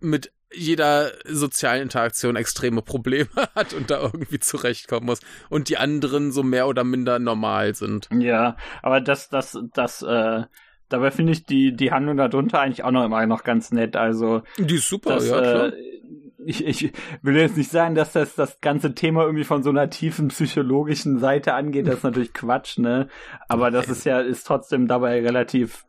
mit 0.00 0.32
jeder 0.56 1.12
sozialen 1.26 1.82
Interaktion 1.82 2.36
extreme 2.36 2.82
Probleme 2.82 3.28
hat 3.54 3.72
und 3.72 3.90
da 3.90 4.00
irgendwie 4.00 4.38
zurechtkommen 4.38 5.06
muss. 5.06 5.20
Und 5.48 5.68
die 5.68 5.76
anderen 5.76 6.32
so 6.32 6.42
mehr 6.42 6.68
oder 6.68 6.84
minder 6.84 7.18
normal 7.18 7.74
sind. 7.74 8.08
Ja, 8.12 8.56
aber 8.82 9.00
das, 9.00 9.28
das, 9.28 9.58
das, 9.72 10.02
äh, 10.02 10.42
dabei 10.88 11.10
finde 11.10 11.32
ich 11.32 11.44
die, 11.44 11.74
die 11.74 11.90
Handlung 11.90 12.16
darunter 12.16 12.60
eigentlich 12.60 12.84
auch 12.84 12.90
noch 12.90 13.04
immer 13.04 13.24
noch 13.26 13.44
ganz 13.44 13.72
nett. 13.72 13.96
Also, 13.96 14.42
Die 14.58 14.76
ist 14.76 14.88
super, 14.88 15.14
das, 15.14 15.28
ja, 15.28 15.40
klar. 15.40 15.66
äh, 15.68 15.72
ich, 16.46 16.64
ich 16.66 16.92
will 17.22 17.36
jetzt 17.36 17.56
nicht 17.56 17.70
sagen, 17.70 17.94
dass 17.94 18.12
das 18.12 18.34
das 18.34 18.60
ganze 18.60 18.94
Thema 18.94 19.24
irgendwie 19.24 19.44
von 19.44 19.62
so 19.62 19.70
einer 19.70 19.88
tiefen 19.88 20.28
psychologischen 20.28 21.18
Seite 21.18 21.54
angeht. 21.54 21.86
Das 21.86 21.96
ist 21.96 22.04
natürlich 22.04 22.34
Quatsch, 22.34 22.78
ne? 22.78 23.08
Aber 23.48 23.70
das 23.70 23.88
ist 23.88 24.04
ja, 24.04 24.20
ist 24.20 24.46
trotzdem 24.46 24.86
dabei 24.86 25.22
relativ 25.22 25.86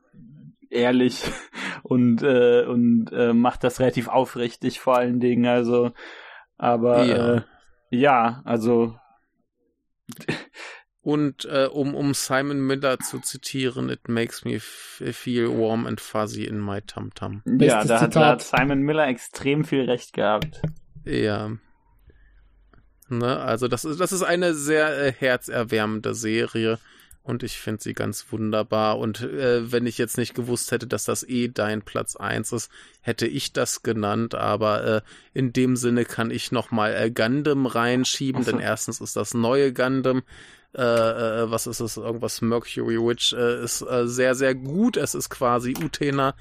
ehrlich 0.70 1.24
und, 1.84 2.24
äh, 2.24 2.66
und 2.66 3.12
äh, 3.12 3.34
macht 3.34 3.64
das 3.64 3.80
relativ 3.80 4.08
aufrichtig 4.08 4.80
vor 4.80 4.98
allen 4.98 5.20
Dingen. 5.20 5.46
Also, 5.46 5.92
aber 6.58 7.06
Ja. 7.06 7.36
Äh, 7.36 7.42
ja, 7.92 8.42
also 8.46 8.96
Und 11.06 11.46
äh, 11.46 11.68
um, 11.72 11.94
um 11.94 12.16
Simon 12.16 12.66
Miller 12.66 12.98
zu 12.98 13.20
zitieren, 13.20 13.90
it 13.90 14.10
makes 14.10 14.44
me 14.44 14.60
feel 14.60 15.50
warm 15.50 15.86
and 15.86 16.02
fuzzy 16.02 16.46
in 16.46 16.60
my 16.60 16.82
tum 16.82 17.14
tum. 17.14 17.44
ja, 17.46 17.86
da 17.86 18.02
hat, 18.02 18.16
da 18.16 18.26
hat. 18.30 18.42
Simon 18.42 18.80
Miller 18.80 19.08
extrem 19.08 19.66
viel 19.66 19.84
Recht 19.84 20.14
gehabt. 20.14 20.64
Ja. 21.04 21.52
Ne? 23.08 23.38
Also 23.38 23.68
das 23.68 23.86
ist, 23.86 24.00
das 24.00 24.12
ist 24.12 24.24
eine 24.24 24.56
sehr 24.56 24.98
äh, 24.98 25.12
herzerwärmende 25.12 26.16
Serie 26.16 26.80
und 27.26 27.42
ich 27.42 27.58
finde 27.58 27.82
sie 27.82 27.94
ganz 27.94 28.26
wunderbar. 28.30 29.00
Und 29.00 29.22
äh, 29.22 29.72
wenn 29.72 29.88
ich 29.88 29.98
jetzt 29.98 30.18
nicht 30.18 30.36
gewusst 30.36 30.72
hätte, 30.72 30.86
dass 30.86 31.06
das 31.06 31.24
eh 31.24 31.48
dein 31.48 31.82
Platz 31.82 32.16
eins 32.16 32.52
ist, 32.52 32.70
hätte 33.02 33.26
ich 33.26 33.52
das 33.52 33.82
genannt. 33.82 34.36
Aber 34.36 34.86
äh, 34.86 35.02
in 35.34 35.52
dem 35.52 35.76
Sinne 35.76 36.06
kann 36.06 36.30
ich 36.30 36.52
nochmal 36.52 36.94
äh, 36.94 37.10
Gundam 37.10 37.66
reinschieben, 37.66 38.44
so. 38.44 38.52
denn 38.52 38.60
erstens 38.60 39.02
ist 39.02 39.16
das 39.16 39.34
neue 39.34 39.74
Gundam. 39.74 40.22
Äh, 40.76 40.82
äh, 40.82 41.52
was 41.52 41.66
ist 41.66 41.80
es? 41.80 41.98
Irgendwas 41.98 42.42
Mercury 42.42 43.00
Witch 43.00 43.34
äh, 43.34 43.64
ist 43.64 43.82
äh, 43.82 44.08
sehr, 44.08 44.36
sehr 44.36 44.54
gut. 44.54 44.96
Es 44.96 45.16
ist 45.16 45.30
quasi 45.30 45.74
Utena 45.82 46.36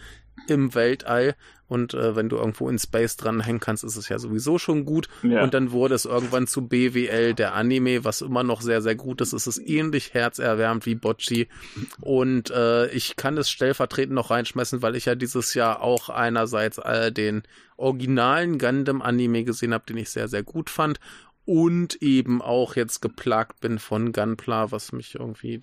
im 0.48 0.74
Weltall 0.74 1.36
und 1.66 1.94
äh, 1.94 2.14
wenn 2.14 2.28
du 2.28 2.36
irgendwo 2.36 2.68
in 2.68 2.78
Space 2.78 3.16
dranhängen 3.16 3.60
kannst, 3.60 3.84
ist 3.84 3.96
es 3.96 4.08
ja 4.08 4.18
sowieso 4.18 4.58
schon 4.58 4.84
gut. 4.84 5.08
Ja. 5.22 5.42
Und 5.42 5.54
dann 5.54 5.72
wurde 5.72 5.94
es 5.94 6.04
irgendwann 6.04 6.46
zu 6.46 6.68
BWL, 6.68 7.34
der 7.34 7.54
Anime, 7.54 8.04
was 8.04 8.20
immer 8.20 8.42
noch 8.42 8.60
sehr, 8.60 8.82
sehr 8.82 8.94
gut 8.94 9.20
ist. 9.20 9.32
Es 9.32 9.46
ist 9.46 9.58
ähnlich 9.58 10.12
herzerwärmt 10.12 10.84
wie 10.84 10.94
Bocci. 10.94 11.48
Und 12.00 12.50
äh, 12.50 12.88
ich 12.88 13.16
kann 13.16 13.38
es 13.38 13.50
stellvertretend 13.50 14.14
noch 14.14 14.30
reinschmeißen, 14.30 14.82
weil 14.82 14.94
ich 14.94 15.06
ja 15.06 15.14
dieses 15.14 15.54
Jahr 15.54 15.80
auch 15.80 16.10
einerseits 16.10 16.78
äh, 16.78 17.10
den 17.10 17.42
originalen 17.76 18.58
Gundam-Anime 18.58 19.44
gesehen 19.44 19.72
habe, 19.72 19.86
den 19.86 19.96
ich 19.96 20.10
sehr, 20.10 20.28
sehr 20.28 20.42
gut 20.42 20.68
fand. 20.68 21.00
Und 21.46 22.00
eben 22.02 22.40
auch 22.40 22.76
jetzt 22.76 23.00
geplagt 23.00 23.60
bin 23.60 23.78
von 23.78 24.12
Gunpla, 24.12 24.70
was 24.70 24.92
mich 24.92 25.14
irgendwie 25.14 25.62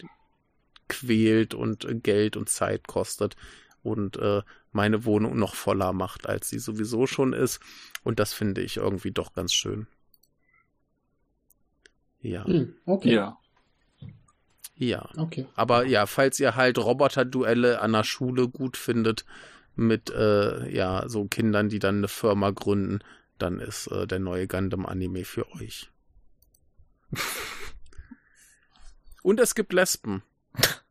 quält 0.90 1.54
und 1.54 1.88
Geld 2.04 2.38
und 2.38 2.50
Zeit 2.50 2.88
kostet 2.88 3.36
und 3.84 4.18
äh, 4.18 4.42
meine 4.72 5.06
Wohnung 5.06 5.38
noch 5.38 5.56
voller 5.56 5.94
macht, 5.94 6.28
als 6.28 6.50
sie 6.50 6.60
sowieso 6.60 7.08
schon 7.08 7.34
ist. 7.34 7.60
Und 8.04 8.20
das 8.20 8.34
finde 8.34 8.62
ich 8.62 8.78
irgendwie 8.78 9.12
doch 9.12 9.34
ganz 9.34 9.54
schön. 9.54 9.88
Ja. 12.22 12.46
Hm, 12.46 12.76
okay. 12.86 13.14
Ja. 13.14 13.38
Ja. 14.76 15.10
Okay. 15.18 15.48
Aber 15.56 15.86
ja, 15.86 16.06
falls 16.06 16.40
ihr 16.40 16.56
halt 16.56 16.78
Roboterduelle 16.78 17.82
an 17.82 17.94
der 17.94 18.04
Schule 18.04 18.48
gut 18.48 18.78
findet, 18.78 19.26
mit 19.76 20.10
äh, 20.10 20.70
ja, 20.70 21.08
so 21.08 21.26
Kindern, 21.26 21.70
die 21.70 21.80
dann 21.80 21.98
eine 21.98 22.08
Firma 22.08 22.52
gründen, 22.52 23.00
dann 23.38 23.60
ist 23.60 23.88
äh, 23.88 24.06
der 24.08 24.20
neue 24.20 24.48
Gundam-Anime 24.48 25.26
für 25.26 25.50
euch. 25.54 25.90
Und 29.24 29.40
es 29.40 29.56
gibt 29.56 29.74
Lesben 29.74 30.24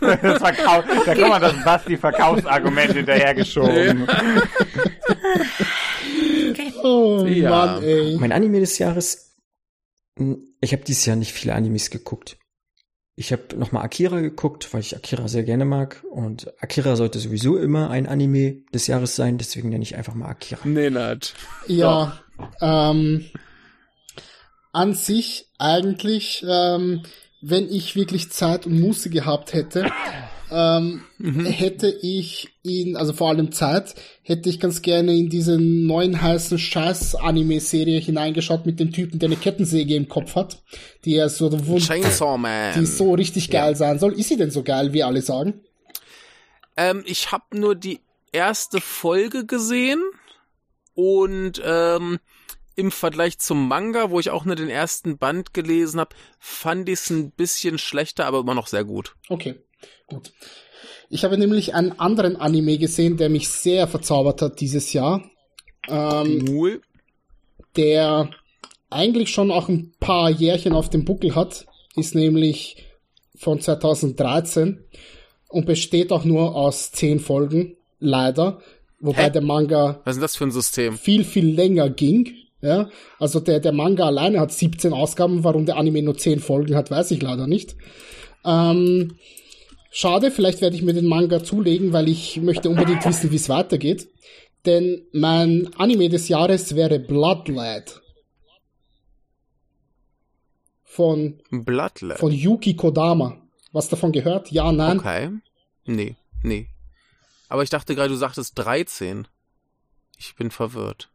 das 0.00 0.38
Verkauf, 0.38 0.84
da 1.04 1.14
kann 1.14 1.28
man 1.28 1.42
das 1.42 1.64
Basti-Verkaufsargument 1.64 2.92
hinterhergeschoben. 2.92 4.08
okay. 6.50 6.72
Oh 6.82 7.24
ja. 7.26 7.50
Mann, 7.50 7.82
ey. 7.82 8.16
Mein 8.18 8.32
Anime 8.32 8.60
des 8.60 8.78
Jahres, 8.78 9.36
hm, 10.18 10.54
ich 10.60 10.72
habe 10.72 10.84
dieses 10.84 11.04
Jahr 11.06 11.16
nicht 11.16 11.32
viele 11.32 11.54
Animes 11.54 11.90
geguckt. 11.90 12.38
Ich 13.16 13.32
habe 13.32 13.54
nochmal 13.56 13.84
Akira 13.84 14.20
geguckt, 14.20 14.72
weil 14.72 14.80
ich 14.80 14.96
Akira 14.96 15.28
sehr 15.28 15.42
gerne 15.42 15.66
mag. 15.66 16.02
Und 16.10 16.50
Akira 16.62 16.96
sollte 16.96 17.18
sowieso 17.18 17.58
immer 17.58 17.90
ein 17.90 18.06
Anime 18.06 18.62
des 18.72 18.86
Jahres 18.86 19.14
sein, 19.14 19.36
deswegen 19.36 19.68
nenne 19.68 19.82
ich 19.82 19.94
einfach 19.94 20.14
mal 20.14 20.28
Akira. 20.30 20.60
Nenad. 20.64 21.34
Ja, 21.66 22.18
ähm, 22.62 23.26
an 24.72 24.94
sich 24.94 25.50
eigentlich 25.58 26.44
ähm, 26.48 27.02
wenn 27.40 27.70
ich 27.70 27.96
wirklich 27.96 28.30
Zeit 28.30 28.66
und 28.66 28.80
Muße 28.80 29.10
gehabt 29.10 29.52
hätte, 29.52 29.90
ähm, 30.50 31.02
mhm. 31.18 31.46
hätte 31.46 31.88
ich 31.88 32.48
ihn, 32.62 32.96
also 32.96 33.12
vor 33.12 33.28
allem 33.30 33.52
Zeit, 33.52 33.94
hätte 34.22 34.48
ich 34.48 34.60
ganz 34.60 34.82
gerne 34.82 35.16
in 35.16 35.28
diese 35.28 35.58
neuen 35.58 36.20
heißen 36.20 36.58
Scheiß-Anime-Serie 36.58 38.00
hineingeschaut 38.00 38.66
mit 38.66 38.80
dem 38.80 38.92
Typen, 38.92 39.18
der 39.18 39.28
eine 39.28 39.36
Kettensäge 39.36 39.94
im 39.94 40.08
Kopf 40.08 40.34
hat, 40.34 40.62
die 41.04 41.14
er 41.16 41.28
so 41.28 41.48
Chainsaw 41.50 42.36
Man. 42.36 42.74
die 42.78 42.86
so 42.86 43.14
richtig 43.14 43.50
geil 43.50 43.72
ja. 43.72 43.76
sein 43.76 43.98
soll. 43.98 44.18
Ist 44.18 44.28
sie 44.28 44.36
denn 44.36 44.50
so 44.50 44.62
geil, 44.62 44.92
wie 44.92 45.02
alle 45.02 45.22
sagen? 45.22 45.60
Ähm, 46.76 47.02
ich 47.06 47.32
habe 47.32 47.58
nur 47.58 47.74
die 47.74 48.00
erste 48.32 48.80
Folge 48.80 49.46
gesehen 49.46 50.02
und 50.94 51.60
ähm, 51.64 52.18
im 52.80 52.90
Vergleich 52.90 53.38
zum 53.38 53.68
Manga, 53.68 54.10
wo 54.10 54.18
ich 54.18 54.30
auch 54.30 54.44
nur 54.44 54.56
den 54.56 54.70
ersten 54.70 55.18
Band 55.18 55.54
gelesen 55.54 56.00
habe, 56.00 56.16
fand 56.38 56.88
ich 56.88 57.00
es 57.00 57.10
ein 57.10 57.30
bisschen 57.30 57.78
schlechter, 57.78 58.24
aber 58.26 58.40
immer 58.40 58.54
noch 58.54 58.66
sehr 58.66 58.84
gut. 58.84 59.14
Okay, 59.28 59.56
gut. 60.06 60.32
Ich 61.10 61.24
habe 61.24 61.36
nämlich 61.36 61.74
einen 61.74 61.98
anderen 61.98 62.36
Anime 62.36 62.78
gesehen, 62.78 63.16
der 63.16 63.28
mich 63.28 63.48
sehr 63.48 63.86
verzaubert 63.86 64.42
hat 64.42 64.60
dieses 64.60 64.92
Jahr. 64.92 65.22
Ähm, 65.88 66.46
cool. 66.48 66.80
Der 67.76 68.30
eigentlich 68.88 69.30
schon 69.30 69.50
auch 69.50 69.68
ein 69.68 69.92
paar 70.00 70.30
Jährchen 70.30 70.72
auf 70.72 70.88
dem 70.88 71.04
Buckel 71.04 71.34
hat, 71.34 71.66
ist 71.96 72.14
nämlich 72.14 72.86
von 73.36 73.60
2013 73.60 74.84
und 75.48 75.66
besteht 75.66 76.12
auch 76.12 76.24
nur 76.24 76.54
aus 76.56 76.92
zehn 76.92 77.20
Folgen, 77.20 77.76
leider. 77.98 78.60
Wobei 79.00 79.24
Hä? 79.24 79.30
der 79.30 79.42
Manga 79.42 80.00
Was 80.04 80.16
ist 80.16 80.22
das 80.22 80.36
für 80.36 80.44
ein 80.44 80.50
System? 80.50 80.96
viel, 80.96 81.24
viel 81.24 81.46
länger 81.54 81.88
ging. 81.90 82.34
Ja, 82.62 82.90
also 83.18 83.40
der, 83.40 83.60
der 83.60 83.72
Manga 83.72 84.04
alleine 84.04 84.38
hat 84.40 84.52
17 84.52 84.92
Ausgaben, 84.92 85.44
warum 85.44 85.64
der 85.64 85.76
Anime 85.76 86.02
nur 86.02 86.18
10 86.18 86.40
Folgen 86.40 86.76
hat, 86.76 86.90
weiß 86.90 87.10
ich 87.12 87.22
leider 87.22 87.46
nicht. 87.46 87.74
Ähm, 88.44 89.16
schade, 89.90 90.30
vielleicht 90.30 90.60
werde 90.60 90.76
ich 90.76 90.82
mir 90.82 90.92
den 90.92 91.06
Manga 91.06 91.42
zulegen, 91.42 91.92
weil 91.92 92.08
ich 92.08 92.40
möchte 92.40 92.68
unbedingt 92.68 93.04
wissen, 93.06 93.30
wie 93.30 93.36
es 93.36 93.48
weitergeht. 93.48 94.08
Denn 94.66 95.02
mein 95.12 95.70
Anime 95.78 96.10
des 96.10 96.28
Jahres 96.28 96.76
wäre 96.76 96.98
Bloodlad. 96.98 98.02
Von, 100.82 101.40
Bloodlad. 101.50 102.18
von 102.18 102.32
Yuki 102.32 102.76
Kodama. 102.76 103.40
Was 103.72 103.88
davon 103.88 104.12
gehört? 104.12 104.50
Ja, 104.50 104.70
nein. 104.72 104.98
Okay. 104.98 105.30
Nee, 105.86 106.16
nee. 106.42 106.66
Aber 107.48 107.62
ich 107.62 107.70
dachte 107.70 107.94
gerade, 107.94 108.10
du 108.10 108.16
sagtest 108.16 108.58
13. 108.58 109.28
Ich 110.18 110.34
bin 110.34 110.50
verwirrt. 110.50 111.10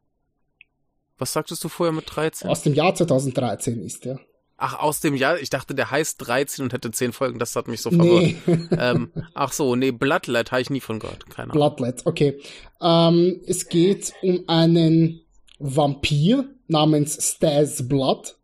Was 1.17 1.33
sagtest 1.33 1.63
du 1.63 1.69
vorher 1.69 1.93
mit 1.93 2.05
13? 2.07 2.49
Aus 2.49 2.63
dem 2.63 2.73
Jahr 2.73 2.93
2013 2.93 3.81
ist 3.81 4.05
der. 4.05 4.19
Ach, 4.57 4.79
aus 4.79 5.01
dem 5.01 5.15
Jahr? 5.15 5.39
Ich 5.39 5.49
dachte, 5.49 5.75
der 5.75 5.91
heißt 5.91 6.25
13 6.25 6.63
und 6.63 6.73
hätte 6.73 6.91
10 6.91 7.11
Folgen. 7.11 7.39
Das 7.39 7.55
hat 7.55 7.67
mich 7.67 7.81
so 7.81 7.91
verwirrt. 7.91 8.35
Nee. 8.45 8.57
ähm, 8.79 9.11
ach 9.33 9.51
so, 9.51 9.75
nee, 9.75 9.91
Bloodlet 9.91 10.51
habe 10.51 10.61
ich 10.61 10.69
nie 10.69 10.79
von 10.79 10.99
gehört. 10.99 11.29
Keine 11.29 11.51
Ahnung. 11.51 11.57
Bloodlet, 11.57 12.05
okay. 12.05 12.39
Ähm, 12.81 13.41
es 13.45 13.67
geht 13.67 14.13
um 14.21 14.43
einen 14.47 15.21
Vampir 15.59 16.45
namens 16.67 17.17
Stas 17.21 17.87
Blood. 17.87 18.35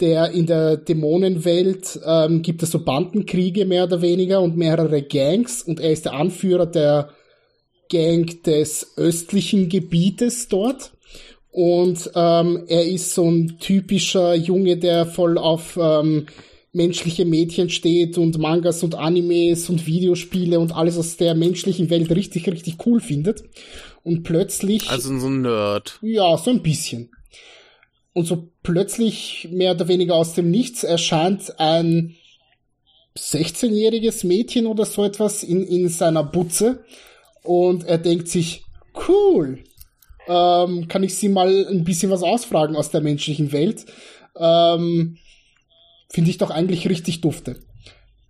Der 0.00 0.30
in 0.30 0.46
der 0.46 0.78
Dämonenwelt 0.78 2.00
ähm, 2.06 2.40
gibt 2.40 2.62
es 2.62 2.70
so 2.70 2.82
Bandenkriege 2.82 3.66
mehr 3.66 3.84
oder 3.84 4.00
weniger 4.00 4.40
und 4.40 4.56
mehrere 4.56 5.02
Gangs 5.02 5.62
und 5.62 5.78
er 5.78 5.92
ist 5.92 6.06
der 6.06 6.14
Anführer 6.14 6.64
der 6.64 7.10
Gang 7.90 8.42
des 8.44 8.96
östlichen 8.96 9.68
Gebietes 9.68 10.48
dort 10.48 10.92
und 11.52 12.10
ähm, 12.14 12.64
er 12.68 12.86
ist 12.86 13.14
so 13.14 13.28
ein 13.28 13.58
typischer 13.58 14.34
Junge, 14.34 14.76
der 14.76 15.06
voll 15.06 15.36
auf 15.36 15.78
ähm, 15.80 16.26
menschliche 16.72 17.24
Mädchen 17.24 17.70
steht 17.70 18.16
und 18.18 18.38
Mangas 18.38 18.84
und 18.84 18.94
Animes 18.94 19.68
und 19.68 19.86
Videospiele 19.86 20.60
und 20.60 20.72
alles 20.72 20.96
aus 20.96 21.16
der 21.16 21.34
menschlichen 21.34 21.90
Welt 21.90 22.10
richtig, 22.10 22.48
richtig 22.48 22.86
cool 22.86 23.00
findet. 23.00 23.42
Und 24.04 24.22
plötzlich. 24.22 24.88
Also 24.88 25.18
so 25.18 25.26
ein 25.26 25.42
Nerd. 25.42 25.98
Ja, 26.02 26.38
so 26.38 26.50
ein 26.50 26.62
bisschen. 26.62 27.10
Und 28.12 28.26
so 28.26 28.48
plötzlich, 28.62 29.48
mehr 29.50 29.72
oder 29.72 29.88
weniger 29.88 30.14
aus 30.14 30.34
dem 30.34 30.50
Nichts, 30.50 30.84
erscheint 30.84 31.58
ein 31.58 32.14
16-jähriges 33.16 34.26
Mädchen 34.26 34.66
oder 34.66 34.84
so 34.84 35.04
etwas 35.04 35.42
in, 35.42 35.66
in 35.66 35.88
seiner 35.88 36.22
Butze. 36.22 36.84
Und 37.42 37.84
er 37.84 37.98
denkt 37.98 38.28
sich, 38.28 38.64
cool, 39.08 39.64
ähm, 40.30 40.86
kann 40.86 41.02
ich 41.02 41.16
sie 41.16 41.28
mal 41.28 41.66
ein 41.68 41.82
bisschen 41.82 42.10
was 42.10 42.22
ausfragen 42.22 42.76
aus 42.76 42.90
der 42.90 43.00
menschlichen 43.00 43.50
Welt. 43.50 43.86
Ähm, 44.38 45.18
Finde 46.08 46.30
ich 46.30 46.38
doch 46.38 46.50
eigentlich 46.50 46.88
richtig 46.88 47.20
dufte. 47.20 47.56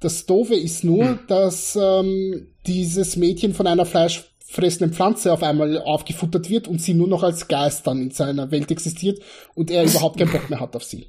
Das 0.01 0.25
Doofe 0.25 0.55
ist 0.55 0.83
nur, 0.83 1.05
hm. 1.05 1.19
dass 1.29 1.77
ähm, 1.77 2.49
dieses 2.67 3.17
Mädchen 3.17 3.53
von 3.53 3.67
einer 3.67 3.85
fleischfressenden 3.85 4.95
Pflanze 4.95 5.33
auf 5.33 5.43
einmal 5.43 5.79
aufgefuttert 5.79 6.49
wird 6.49 6.69
und 6.69 6.81
sie 6.81 6.95
nur 6.95 7.09
noch 7.09 7.23
als 7.23 7.49
Geist 7.49 7.87
dann 7.87 8.01
in 8.01 8.11
seiner 8.11 8.51
Welt 8.51 8.71
existiert 8.71 9.21
und 9.55 9.71
er 9.71 9.85
überhaupt 9.91 10.19
keinen 10.19 10.33
Bock 10.33 10.49
mehr 10.49 10.61
hat 10.61 10.75
auf 10.75 10.85
sie. 10.85 11.09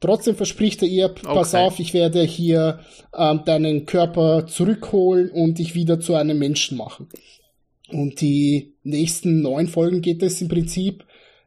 Trotzdem 0.00 0.36
verspricht 0.36 0.82
er 0.82 0.88
ihr, 0.88 1.08
pass 1.08 1.54
okay. 1.54 1.64
auf, 1.64 1.80
ich 1.80 1.92
werde 1.92 2.22
hier 2.22 2.80
ähm, 3.16 3.42
deinen 3.44 3.86
Körper 3.86 4.46
zurückholen 4.46 5.30
und 5.30 5.58
dich 5.58 5.74
wieder 5.74 5.98
zu 5.98 6.14
einem 6.14 6.38
Menschen 6.38 6.76
machen. 6.78 7.08
Und 7.90 8.20
die 8.20 8.74
nächsten 8.82 9.40
neun 9.40 9.68
Folgen 9.68 10.02
geht 10.02 10.22
es 10.22 10.40
im 10.40 10.48
Prinzip 10.48 11.04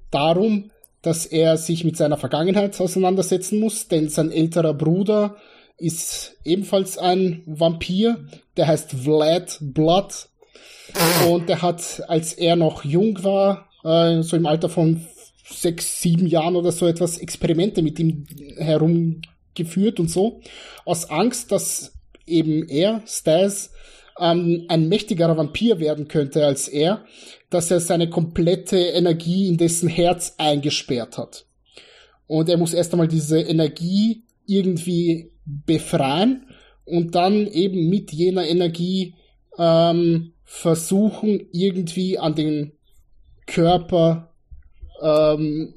darum, 0.09 0.71
dass 1.01 1.25
er 1.25 1.57
sich 1.57 1.83
mit 1.83 1.97
seiner 1.97 2.17
Vergangenheit 2.17 2.79
auseinandersetzen 2.79 3.59
muss, 3.59 3.87
denn 3.87 4.09
sein 4.09 4.31
älterer 4.31 4.73
Bruder 4.73 5.37
ist 5.77 6.37
ebenfalls 6.45 6.97
ein 6.97 7.41
Vampir, 7.45 8.23
der 8.57 8.67
heißt 8.67 8.91
Vlad 8.91 9.57
Blood. 9.61 10.27
Und 11.27 11.49
der 11.49 11.61
hat, 11.61 12.03
als 12.07 12.33
er 12.33 12.55
noch 12.55 12.83
jung 12.83 13.23
war, 13.23 13.69
äh, 13.83 14.21
so 14.21 14.35
im 14.35 14.45
Alter 14.45 14.69
von 14.69 15.05
sechs, 15.43 16.01
sieben 16.01 16.27
Jahren 16.27 16.55
oder 16.55 16.71
so 16.71 16.85
etwas 16.87 17.17
Experimente 17.17 17.81
mit 17.81 17.99
ihm 17.99 18.25
herumgeführt 18.57 19.99
und 19.99 20.09
so. 20.09 20.41
Aus 20.85 21.09
Angst, 21.09 21.51
dass 21.51 21.93
eben 22.27 22.67
er, 22.67 23.01
Stas, 23.07 23.70
ähm, 24.21 24.65
ein 24.69 24.87
mächtigerer 24.87 25.35
Vampir 25.35 25.79
werden 25.79 26.07
könnte 26.07 26.45
als 26.45 26.67
er, 26.67 27.03
dass 27.49 27.71
er 27.71 27.79
seine 27.79 28.09
komplette 28.09 28.77
Energie 28.77 29.47
in 29.47 29.57
dessen 29.57 29.89
Herz 29.89 30.35
eingesperrt 30.37 31.17
hat. 31.17 31.45
Und 32.27 32.47
er 32.47 32.57
muss 32.57 32.73
erst 32.73 32.93
einmal 32.93 33.07
diese 33.07 33.41
Energie 33.41 34.23
irgendwie 34.45 35.31
befreien 35.45 36.45
und 36.85 37.15
dann 37.15 37.47
eben 37.47 37.89
mit 37.89 38.11
jener 38.11 38.47
Energie 38.47 39.15
ähm, 39.57 40.33
versuchen, 40.43 41.47
irgendwie 41.51 42.17
an 42.17 42.35
den 42.35 42.73
Körper 43.47 44.33
ähm, 45.01 45.73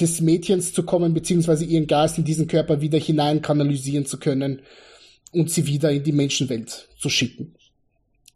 des 0.00 0.20
Mädchens 0.20 0.72
zu 0.72 0.82
kommen, 0.82 1.14
beziehungsweise 1.14 1.64
ihren 1.64 1.86
Geist 1.86 2.18
in 2.18 2.24
diesen 2.24 2.48
Körper 2.48 2.80
wieder 2.80 2.98
hinein 2.98 3.42
kanalisieren 3.42 4.06
zu 4.06 4.18
können 4.18 4.62
und 5.32 5.50
sie 5.50 5.66
wieder 5.66 5.92
in 5.92 6.02
die 6.02 6.12
Menschenwelt 6.12 6.88
zu 6.98 7.08
schicken. 7.08 7.54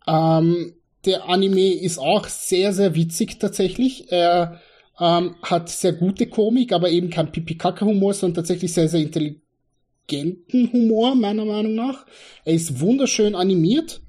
Ähm, 0.08 0.74
der 1.04 1.28
Anime 1.28 1.74
ist 1.74 1.98
auch 1.98 2.26
sehr, 2.26 2.72
sehr 2.72 2.94
witzig 2.94 3.38
tatsächlich. 3.38 4.10
Er 4.10 4.60
ähm, 4.98 5.36
hat 5.42 5.68
sehr 5.68 5.92
gute 5.92 6.26
Komik, 6.26 6.72
aber 6.72 6.90
eben 6.90 7.10
kein 7.10 7.30
Pipi-Kacke-Humor, 7.30 8.14
sondern 8.14 8.36
tatsächlich 8.36 8.72
sehr, 8.72 8.88
sehr 8.88 9.00
intelligenten 9.00 10.72
Humor, 10.72 11.14
meiner 11.14 11.44
Meinung 11.44 11.74
nach. 11.74 12.06
Er 12.44 12.54
ist 12.54 12.80
wunderschön 12.80 13.34
animiert. 13.34 14.00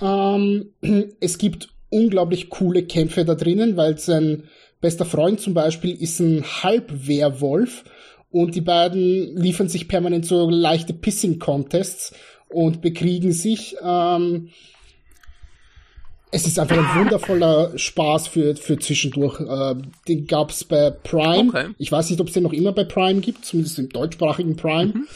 Ähm, 0.00 0.72
es 1.20 1.38
gibt 1.38 1.70
unglaublich 1.90 2.50
coole 2.50 2.84
Kämpfe 2.84 3.24
da 3.24 3.34
drinnen, 3.34 3.76
weil 3.76 3.98
sein 3.98 4.44
bester 4.80 5.04
Freund 5.04 5.40
zum 5.40 5.54
Beispiel 5.54 5.94
ist 5.94 6.20
ein 6.20 6.44
Halbwehrwolf 6.44 7.84
und 8.30 8.54
die 8.54 8.60
beiden 8.60 9.36
liefern 9.36 9.68
sich 9.68 9.88
permanent 9.88 10.26
so 10.26 10.50
leichte 10.50 10.92
Pissing-Contests 10.92 12.12
und 12.48 12.82
bekriegen 12.82 13.32
sich. 13.32 13.76
Ähm, 13.82 14.50
es 16.34 16.48
ist 16.48 16.58
einfach 16.58 16.76
ein 16.76 17.00
wundervoller 17.00 17.78
Spaß 17.78 18.26
für, 18.26 18.56
für 18.56 18.76
zwischendurch. 18.76 19.38
Äh, 19.40 19.76
den 20.08 20.26
gab's 20.26 20.64
bei 20.64 20.90
Prime. 20.90 21.50
Okay. 21.50 21.68
Ich 21.78 21.92
weiß 21.92 22.10
nicht, 22.10 22.20
ob 22.20 22.26
es 22.26 22.34
den 22.34 22.42
noch 22.42 22.52
immer 22.52 22.72
bei 22.72 22.82
Prime 22.82 23.20
gibt, 23.20 23.44
zumindest 23.44 23.78
im 23.78 23.88
deutschsprachigen 23.88 24.56
Prime. 24.56 24.94
Mhm. 24.94 25.08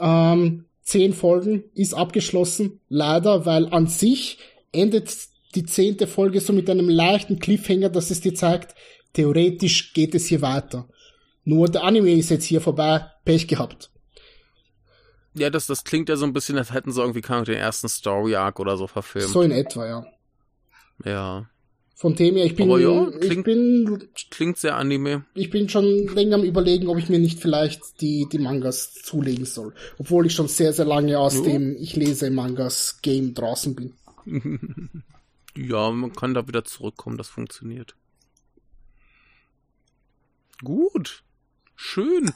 Ähm, 0.00 0.64
zehn 0.82 1.12
Folgen 1.12 1.64
ist 1.74 1.92
abgeschlossen, 1.92 2.80
leider, 2.88 3.44
weil 3.44 3.66
an 3.66 3.86
sich 3.86 4.38
endet 4.72 5.14
die 5.54 5.66
zehnte 5.66 6.06
Folge 6.06 6.40
so 6.40 6.54
mit 6.54 6.70
einem 6.70 6.88
leichten 6.88 7.38
Cliffhanger, 7.38 7.90
dass 7.90 8.10
es 8.10 8.22
dir 8.22 8.34
zeigt, 8.34 8.74
theoretisch 9.12 9.92
geht 9.92 10.14
es 10.14 10.26
hier 10.26 10.40
weiter. 10.40 10.88
Nur 11.44 11.68
der 11.68 11.84
Anime 11.84 12.12
ist 12.12 12.30
jetzt 12.30 12.44
hier 12.44 12.62
vorbei, 12.62 13.04
Pech 13.26 13.46
gehabt. 13.46 13.90
Ja, 15.34 15.50
das, 15.50 15.66
das 15.66 15.84
klingt 15.84 16.08
ja 16.08 16.16
so 16.16 16.24
ein 16.24 16.32
bisschen, 16.32 16.56
als 16.56 16.72
hätten 16.72 16.92
sie 16.92 17.00
irgendwie 17.02 17.20
den 17.20 17.56
ersten 17.56 17.90
Story 17.90 18.36
Arc 18.36 18.58
oder 18.58 18.78
so 18.78 18.86
verfilmt. 18.86 19.28
So 19.28 19.42
in 19.42 19.50
etwa, 19.50 19.86
ja. 19.86 20.06
Ja. 21.04 21.48
Von 21.98 22.14
dem 22.14 22.36
her, 22.36 22.44
ich 22.44 22.54
bin, 22.54 22.68
ja, 22.68 23.10
klingt, 23.10 23.24
ich 23.24 23.42
bin, 23.42 24.08
klingt 24.30 24.58
sehr 24.58 24.76
Anime. 24.76 25.24
Ich 25.32 25.48
bin 25.48 25.70
schon 25.70 26.06
länger 26.08 26.34
am 26.36 26.44
überlegen, 26.44 26.88
ob 26.88 26.98
ich 26.98 27.08
mir 27.08 27.18
nicht 27.18 27.40
vielleicht 27.40 28.02
die, 28.02 28.26
die 28.30 28.38
Mangas 28.38 28.92
zulegen 28.92 29.46
soll. 29.46 29.72
Obwohl 29.96 30.26
ich 30.26 30.34
schon 30.34 30.48
sehr, 30.48 30.74
sehr 30.74 30.84
lange 30.84 31.18
aus 31.18 31.36
ja. 31.36 31.42
dem 31.44 31.74
Ich 31.78 31.96
lese 31.96 32.30
Mangas 32.30 33.00
Game 33.00 33.32
draußen 33.32 33.74
bin. 33.74 33.94
ja, 35.56 35.90
man 35.90 36.12
kann 36.12 36.34
da 36.34 36.46
wieder 36.46 36.64
zurückkommen, 36.64 37.16
das 37.16 37.28
funktioniert. 37.28 37.96
Gut. 40.62 41.24
Schön. 41.76 42.32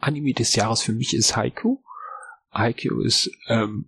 Anime 0.00 0.34
des 0.34 0.54
Jahres 0.54 0.82
für 0.82 0.92
mich 0.92 1.14
ist 1.14 1.34
Haiku. 1.34 1.78
Haiku 2.52 3.00
ist 3.00 3.30
ähm, 3.48 3.86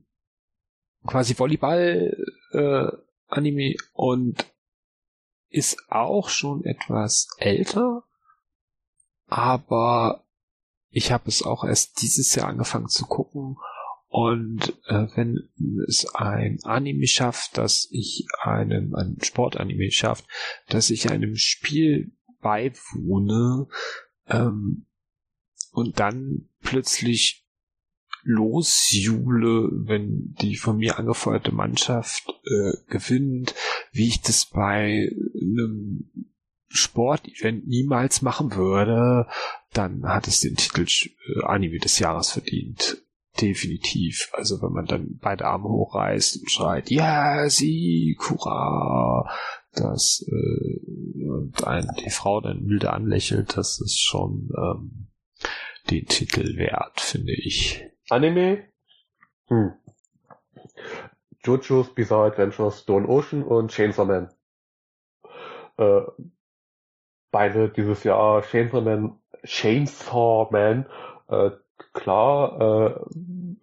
quasi 1.07 1.39
Volleyball 1.39 2.17
äh, 2.53 3.04
Anime 3.27 3.75
und 3.93 4.53
ist 5.49 5.79
auch 5.89 6.29
schon 6.29 6.65
etwas 6.65 7.29
älter, 7.39 8.05
aber 9.27 10.25
ich 10.91 11.11
habe 11.11 11.29
es 11.29 11.43
auch 11.43 11.65
erst 11.65 12.03
dieses 12.03 12.35
Jahr 12.35 12.49
angefangen 12.49 12.89
zu 12.89 13.07
gucken. 13.07 13.57
Und 14.07 14.79
äh, 14.87 15.09
wenn 15.17 15.51
es 15.89 16.07
ein 16.15 16.61
Anime 16.63 17.09
schafft, 17.09 17.59
dass 17.59 17.89
ich 17.91 18.27
einem, 18.41 18.95
ein 18.95 19.19
Sportanime 19.21 19.91
schafft, 19.91 20.25
dass 20.69 20.91
ich 20.91 21.11
einem 21.11 21.35
Spiel 21.35 22.13
beiwohne 22.41 23.67
ähm, 24.29 24.87
und 25.73 25.99
dann 25.99 26.49
plötzlich 26.61 27.44
losjule, 28.25 29.71
wenn 29.73 30.35
die 30.41 30.57
von 30.57 30.79
mir 30.79 30.99
angefeuerte 30.99 31.53
Mannschaft 31.53 32.29
äh, 32.45 32.73
gewinnt, 32.89 33.55
wie 33.93 34.09
ich 34.09 34.23
das 34.23 34.47
bei 34.47 35.11
einem 35.41 36.11
Sportevent 36.69 37.69
niemals 37.69 38.23
machen 38.23 38.55
würde, 38.57 39.29
dann 39.73 40.05
hat 40.05 40.27
es 40.27 40.41
den 40.41 40.57
Titel 40.57 40.87
äh, 40.87 41.45
Anime 41.45 41.79
des 41.79 41.99
Jahres 41.99 42.33
verdient. 42.33 42.99
Definitiv. 43.41 44.31
Also 44.33 44.63
wenn 44.63 44.73
man 44.73 44.87
dann 44.87 45.19
beide 45.21 45.45
Arme 45.45 45.69
hochreißt 45.69 46.41
und 46.41 46.51
schreit, 46.51 46.91
ja, 46.91 47.49
sie, 47.49 48.17
hurra, 48.21 49.29
dass 49.73 50.25
äh, 50.29 51.25
und 51.27 51.57
die 52.05 52.11
Frau 52.11 52.41
dann 52.41 52.63
milde 52.63 52.93
anlächelt, 52.93 53.57
das 53.57 53.81
ist 53.81 54.01
schon 54.01 54.51
ähm, 54.57 55.09
den 55.91 56.07
Titel 56.07 56.57
wert, 56.57 57.01
finde 57.01 57.33
ich. 57.33 57.85
Anime? 58.11 58.65
Hm. 59.49 59.75
JoJo's 61.45 61.95
Bizarre 61.95 62.27
Adventures 62.27 62.81
Stone 62.81 63.07
Ocean 63.07 63.43
und 63.43 63.71
Chainsaw 63.71 64.05
Man. 64.05 64.31
Äh, 65.77 66.03
beide 67.31 67.69
dieses 67.69 68.05
Jahr 68.05 68.43
Chainsaw 68.43 68.81
Man, 68.81 69.19
Chainsaw 69.45 70.49
Man, 70.51 70.87
äh, 71.29 71.51
klar, 71.93 72.61
äh, 72.61 73.01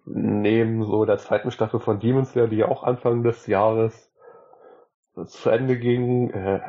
neben 0.06 0.84
so 0.84 1.06
der 1.06 1.18
zweiten 1.18 1.52
Staffel 1.52 1.80
von 1.80 2.00
Demon 2.00 2.26
Slayer, 2.26 2.48
die 2.48 2.58
ja 2.58 2.68
auch 2.68 2.84
Anfang 2.84 3.24
des 3.24 3.48
Jahres 3.48 4.12
zu 5.26 5.50
Ende 5.50 5.78
ging, 5.78 6.30
äh, 6.32 6.60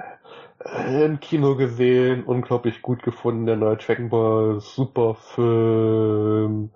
im 1.04 1.20
Kino 1.20 1.56
gesehen, 1.56 2.24
unglaublich 2.24 2.82
gut 2.82 3.02
gefunden, 3.02 3.46
der 3.46 3.56
neue 3.56 3.76
Dragon 3.76 4.08
Ball, 4.08 4.60
super 4.60 5.14
Film, 5.14 6.70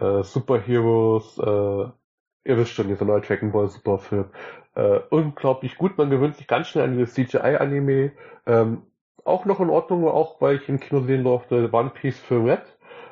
äh, 0.00 0.22
Superheroes, 0.22 1.38
äh, 1.38 2.50
ihr 2.50 2.56
wisst 2.56 2.72
schon, 2.72 2.88
dieser 2.88 3.04
neue 3.04 3.20
Dragon 3.20 3.52
Ball 3.52 3.68
Superfilm. 3.68 4.26
Äh, 4.74 5.00
unglaublich 5.10 5.76
gut, 5.76 5.98
man 5.98 6.10
gewöhnt 6.10 6.36
sich 6.36 6.46
ganz 6.46 6.68
schnell 6.68 6.84
an 6.84 6.96
dieses 6.96 7.14
CGI-Anime. 7.14 8.12
Ähm, 8.46 8.82
auch 9.24 9.44
noch 9.44 9.60
in 9.60 9.70
Ordnung, 9.70 10.06
auch 10.08 10.40
weil 10.40 10.56
ich 10.56 10.68
im 10.68 10.80
Kino 10.80 11.02
sehen 11.02 11.24
durfte, 11.24 11.68
One 11.72 11.90
Piece 11.90 12.18
für 12.18 12.44
Red. 12.44 12.62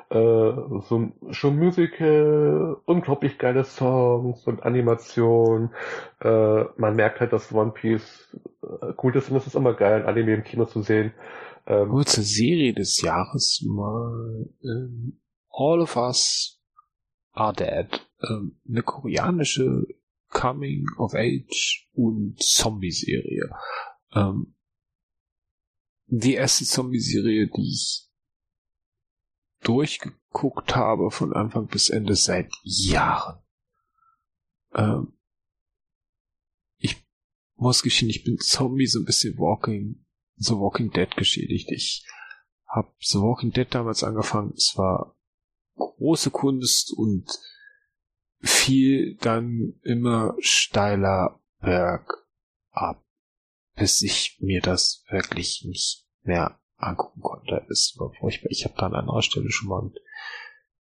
Äh, 0.09 0.81
so 0.87 1.11
schon 1.31 1.57
Musical, 1.59 2.77
unglaublich 2.85 3.37
geile 3.37 3.65
Songs 3.65 4.47
und 4.47 4.63
Animation. 4.63 5.71
Äh, 6.21 6.63
man 6.77 6.95
merkt 6.95 7.19
halt, 7.19 7.33
dass 7.33 7.53
One 7.53 7.71
Piece 7.71 8.35
äh, 8.63 8.93
gut 8.93 9.15
ist 9.15 9.29
und 9.29 9.37
es 9.37 9.47
ist 9.47 9.55
immer 9.55 9.73
geil, 9.73 10.01
ein 10.01 10.07
Anime 10.07 10.33
im 10.35 10.43
Kino 10.43 10.65
zu 10.65 10.81
sehen. 10.81 11.13
Ähm, 11.65 11.89
Kurze 11.89 12.21
Serie 12.23 12.73
des 12.73 13.01
Jahres 13.01 13.61
mal. 13.67 14.47
Ähm, 14.63 15.19
All 15.51 15.81
of 15.81 15.97
Us 15.97 16.56
Are 17.37 17.53
Dead, 17.53 17.87
ähm, 18.29 18.59
eine 18.67 18.81
koreanische 18.81 19.85
Coming 20.29 20.87
of 20.97 21.13
Age 21.13 21.87
und 21.93 22.41
Zombie-Serie. 22.41 23.49
Ähm, 24.13 24.55
die 26.07 26.33
erste 26.33 26.65
Zombie-Serie, 26.65 27.47
die 27.47 27.69
ich 27.69 28.09
durchgeguckt 29.61 30.75
habe 30.75 31.11
von 31.11 31.33
Anfang 31.33 31.67
bis 31.67 31.89
Ende 31.89 32.15
seit 32.15 32.51
Jahren. 32.63 33.39
Ähm, 34.73 35.13
ich 36.77 37.05
muss 37.55 37.83
gestehen, 37.83 38.09
ich 38.09 38.23
bin 38.23 38.39
Zombie 38.39 38.87
so 38.87 38.99
ein 38.99 39.05
bisschen 39.05 39.37
Walking, 39.37 40.05
so 40.37 40.59
Walking 40.59 40.91
Dead 40.91 41.15
geschädigt. 41.15 41.71
Ich 41.71 42.03
habe 42.65 42.91
The 42.99 43.19
Walking 43.19 43.51
Dead 43.51 43.67
damals 43.69 44.03
angefangen. 44.03 44.53
Es 44.55 44.75
war 44.75 45.16
große 45.77 46.31
Kunst 46.31 46.93
und 46.93 47.27
viel 48.41 49.15
dann 49.17 49.79
immer 49.83 50.35
steiler 50.39 51.39
bergab, 51.59 53.03
bis 53.75 54.01
ich 54.01 54.37
mir 54.39 54.61
das 54.61 55.03
wirklich 55.09 55.63
nicht 55.65 56.05
mehr 56.23 56.59
angucken 56.77 57.21
konnte. 57.21 57.65
Es 57.69 57.95
war 57.97 58.13
furchtbar. 58.13 58.49
Ich 58.51 58.65
habe 58.65 58.75
da 58.77 58.87
an 58.87 58.95
anderer 58.95 59.21
Stelle 59.21 59.51
schon 59.51 59.69
mal 59.69 59.83
mit 59.83 59.99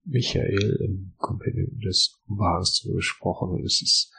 Michael 0.03 0.77
im 0.81 1.13
Kompendium 1.17 1.79
des 1.79 2.21
Unbehagens 2.27 2.81
darüber 2.81 2.97
gesprochen 2.97 3.49
und 3.49 3.65
es 3.65 3.81
ist, 3.81 4.11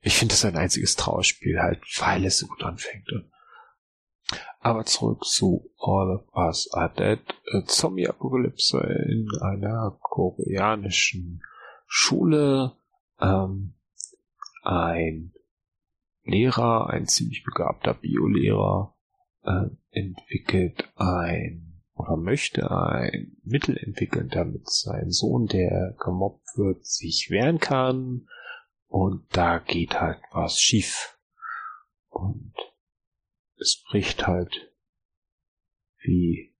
ich 0.00 0.16
finde 0.16 0.34
es 0.34 0.44
ein 0.44 0.56
einziges 0.56 0.96
Trauerspiel 0.96 1.60
halt, 1.60 1.80
weil 1.98 2.24
es 2.26 2.38
so 2.38 2.46
gut 2.46 2.62
anfängt. 2.62 3.10
Und 3.12 3.30
Aber 4.60 4.84
zurück 4.84 5.24
zu 5.24 5.70
All 5.78 6.16
of 6.16 6.34
Us 6.34 6.72
Are 6.72 6.92
Dead. 6.94 7.20
Äh, 7.52 7.64
Zombie-Apokalypse 7.66 8.78
in 8.78 9.28
einer 9.40 9.98
koreanischen 10.00 11.42
Schule. 11.86 12.72
Ähm, 13.20 13.74
ein 14.62 15.32
Lehrer, 16.22 16.88
ein 16.88 17.06
ziemlich 17.06 17.44
begabter 17.44 17.94
Biolehrer, 17.94 18.96
äh, 19.42 19.66
entwickelt 19.90 20.90
ein 20.96 21.82
oder 21.94 22.16
möchte 22.16 22.70
ein 22.70 23.36
Mittel 23.44 23.76
entwickeln, 23.76 24.28
damit 24.28 24.68
sein 24.68 25.10
Sohn, 25.10 25.46
der 25.46 25.94
gemobbt 26.02 26.56
wird, 26.56 26.84
sich 26.84 27.28
wehren 27.30 27.60
kann. 27.60 28.26
Und 28.86 29.24
da 29.36 29.58
geht 29.58 30.00
halt 30.00 30.20
was 30.32 30.58
schief. 30.58 31.18
Und 32.08 32.54
es 33.56 33.82
bricht 33.88 34.26
halt 34.26 34.72
wie 36.02 36.54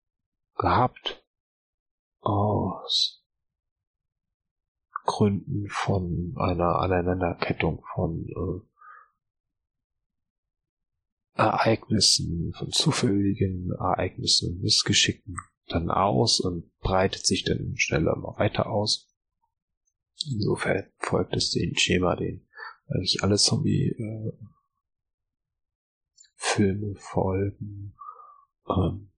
gehabt 0.57 1.25
aus 2.21 3.25
Gründen 5.05 5.69
von 5.69 6.35
einer 6.37 6.79
Aneinanderkettung 6.79 7.85
von 7.95 8.27
äh, 8.27 8.61
Ereignissen, 11.37 12.53
von 12.57 12.71
zufälligen 12.71 13.71
Ereignissen 13.73 14.61
Missgeschicken 14.61 15.37
dann 15.67 15.91
aus 15.91 16.41
und 16.41 16.71
breitet 16.79 17.27
sich 17.27 17.45
dann 17.45 17.75
schneller 17.77 18.15
immer 18.15 18.39
weiter 18.39 18.71
aus. 18.71 19.13
Insofern 20.27 20.91
folgt 20.99 21.35
es 21.35 21.51
dem 21.51 21.77
Schema, 21.77 22.17
den 22.17 22.47
eigentlich 22.87 23.23
alle 23.23 23.37
Zombie 23.37 23.89
äh, 23.89 24.33
Filme 26.55 26.95
folgen. 26.97 27.97
Ähm, 28.69 29.11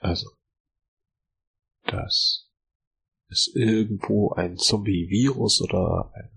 also, 0.00 0.28
dass 1.84 2.50
es 3.28 3.50
irgendwo 3.54 4.32
ein 4.32 4.56
Zombie-Virus 4.56 5.62
oder 5.62 6.12
ein 6.14 6.30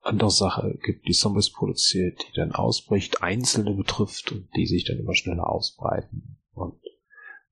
andere 0.00 0.30
Sache 0.30 0.78
gibt, 0.82 1.06
die 1.06 1.12
Zombies 1.12 1.50
produziert, 1.50 2.20
die 2.28 2.32
dann 2.34 2.52
ausbricht, 2.52 3.22
einzelne 3.22 3.74
betrifft 3.74 4.32
und 4.32 4.48
die 4.56 4.66
sich 4.66 4.84
dann 4.84 4.98
immer 4.98 5.14
schneller 5.14 5.48
ausbreiten 5.48 6.40
und 6.52 6.80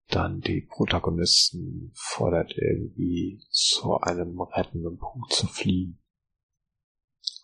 dann 0.08 0.40
die 0.40 0.62
Protagonisten 0.62 1.92
fordert 1.94 2.56
irgendwie 2.56 3.40
zu 3.50 3.98
einem 4.00 4.40
rettenden 4.40 4.98
Punkt 4.98 5.32
zu 5.32 5.46
fliehen. 5.46 6.02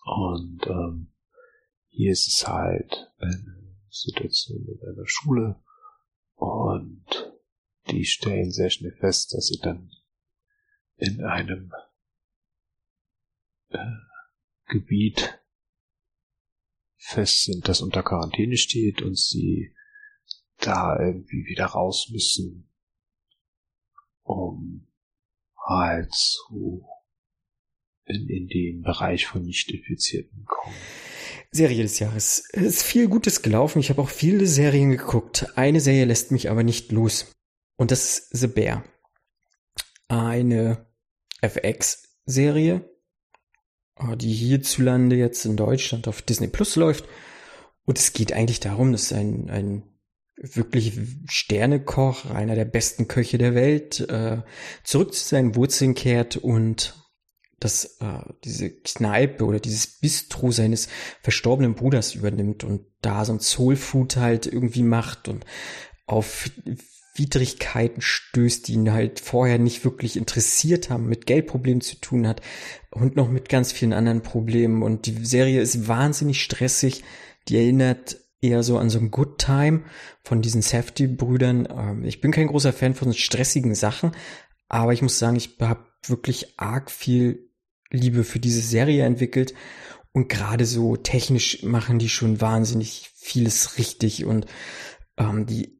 Und 0.03 0.67
ähm, 0.67 1.13
hier 1.97 2.11
ist 2.11 2.27
es 2.27 2.47
halt 2.47 3.11
eine 3.17 3.75
Situation 3.89 4.67
in 4.67 4.87
einer 4.87 5.07
Schule 5.07 5.59
und 6.35 7.33
die 7.89 8.05
stellen 8.05 8.51
sehr 8.51 8.69
schnell 8.69 8.95
fest, 8.99 9.33
dass 9.33 9.47
sie 9.47 9.57
dann 9.59 9.89
in 10.97 11.25
einem 11.25 11.71
äh, 13.69 13.79
Gebiet 14.67 15.43
fest 16.97 17.45
sind, 17.45 17.67
das 17.67 17.81
unter 17.81 18.03
Quarantäne 18.03 18.57
steht 18.57 19.01
und 19.01 19.17
sie 19.17 19.73
da 20.57 20.99
irgendwie 20.99 21.47
wieder 21.47 21.65
raus 21.65 22.09
müssen, 22.11 22.69
um 24.21 24.87
halt 25.65 26.13
zu 26.13 26.87
in, 28.05 28.29
in 28.29 28.47
den 28.47 28.83
Bereich 28.83 29.25
von 29.25 29.41
Nicht-Infizierten 29.41 30.45
kommen. 30.45 30.75
Serie 31.51 31.83
des 31.83 31.99
Jahres. 31.99 32.43
Es 32.51 32.63
ist 32.63 32.83
viel 32.83 33.07
Gutes 33.07 33.41
gelaufen. 33.41 33.79
Ich 33.79 33.89
habe 33.89 34.01
auch 34.01 34.09
viele 34.09 34.47
Serien 34.47 34.91
geguckt. 34.91 35.47
Eine 35.55 35.79
Serie 35.79 36.05
lässt 36.05 36.31
mich 36.31 36.49
aber 36.49 36.63
nicht 36.63 36.91
los. 36.91 37.27
Und 37.77 37.91
das 37.91 38.19
ist 38.19 38.29
The 38.31 38.47
Bear. 38.47 38.83
Eine 40.07 40.85
FX-Serie, 41.41 42.89
äh, 43.97 44.17
die 44.17 44.33
hierzulande 44.33 45.15
jetzt 45.15 45.45
in 45.45 45.57
Deutschland 45.57 46.07
auf 46.07 46.21
Disney 46.21 46.47
Plus 46.47 46.75
läuft. 46.75 47.05
Und 47.85 47.97
es 47.97 48.13
geht 48.13 48.33
eigentlich 48.33 48.59
darum, 48.59 48.91
dass 48.91 49.13
ein, 49.13 49.49
ein 49.49 49.83
wirklich 50.35 50.99
Sternekoch, 51.29 52.25
einer 52.25 52.55
der 52.55 52.65
besten 52.65 53.07
Köche 53.07 53.37
der 53.37 53.55
Welt, 53.55 54.01
äh, 54.09 54.41
zurück 54.83 55.13
zu 55.13 55.25
seinen 55.25 55.55
Wurzeln 55.55 55.95
kehrt 55.95 56.37
und 56.37 56.95
dass 57.59 57.97
äh, 58.01 58.33
diese 58.43 58.69
Kneipe 58.69 59.43
oder 59.45 59.59
dieses 59.59 59.87
Bistro 59.99 60.51
seines 60.51 60.87
verstorbenen 61.21 61.73
Bruders 61.73 62.13
übernimmt 62.13 62.63
und 62.63 62.85
da 63.01 63.25
so 63.25 63.33
ein 63.33 63.39
Soul 63.39 63.75
Food 63.75 64.17
halt 64.17 64.45
irgendwie 64.45 64.83
macht 64.83 65.27
und 65.27 65.45
auf 66.05 66.49
Widrigkeiten 67.17 68.01
stößt, 68.01 68.67
die 68.67 68.73
ihn 68.73 68.91
halt 68.91 69.19
vorher 69.19 69.57
nicht 69.57 69.83
wirklich 69.83 70.17
interessiert 70.17 70.89
haben, 70.89 71.07
mit 71.07 71.25
Geldproblemen 71.25 71.81
zu 71.81 71.99
tun 71.99 72.27
hat 72.27 72.41
und 72.91 73.15
noch 73.15 73.29
mit 73.29 73.49
ganz 73.49 73.71
vielen 73.71 73.93
anderen 73.93 74.21
Problemen. 74.21 74.83
Und 74.83 75.07
die 75.07 75.25
Serie 75.25 75.61
ist 75.61 75.87
wahnsinnig 75.87 76.41
stressig. 76.41 77.03
Die 77.47 77.57
erinnert 77.57 78.17
eher 78.41 78.61
so 78.61 78.77
an 78.77 78.89
so 78.89 78.99
ein 78.99 79.11
Good 79.11 79.39
Time 79.39 79.83
von 80.21 80.41
diesen 80.41 80.61
Safety-Brüdern. 80.61 81.67
Ähm, 81.75 82.03
ich 82.05 82.21
bin 82.21 82.31
kein 82.31 82.47
großer 82.47 82.73
Fan 82.73 82.93
von 82.93 83.13
stressigen 83.13 83.73
Sachen, 83.73 84.11
aber 84.69 84.93
ich 84.93 85.01
muss 85.01 85.17
sagen, 85.17 85.37
ich 85.37 85.57
habe 85.59 85.85
wirklich 86.05 86.59
arg 86.59 86.91
viel 86.91 87.46
Liebe 87.91 88.23
für 88.23 88.39
diese 88.39 88.61
Serie 88.61 89.05
entwickelt. 89.05 89.53
Und 90.11 90.29
gerade 90.29 90.65
so 90.65 90.95
technisch 90.95 91.63
machen 91.63 91.99
die 91.99 92.09
schon 92.09 92.41
wahnsinnig 92.41 93.11
vieles 93.15 93.77
richtig 93.77 94.25
und 94.25 94.47
ähm, 95.17 95.45
die, 95.45 95.79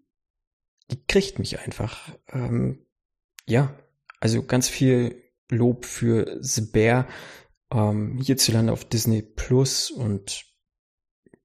die 0.91 1.03
kriegt 1.07 1.39
mich 1.39 1.59
einfach. 1.59 2.13
Ähm, 2.31 2.85
ja, 3.47 3.73
also 4.19 4.43
ganz 4.43 4.67
viel 4.67 5.23
Lob 5.49 5.85
für 5.85 6.37
The 6.41 6.61
Bear 6.61 7.07
ähm, 7.71 8.19
hierzulande 8.21 8.73
auf 8.73 8.85
Disney 8.85 9.21
Plus 9.21 9.89
und 9.89 10.45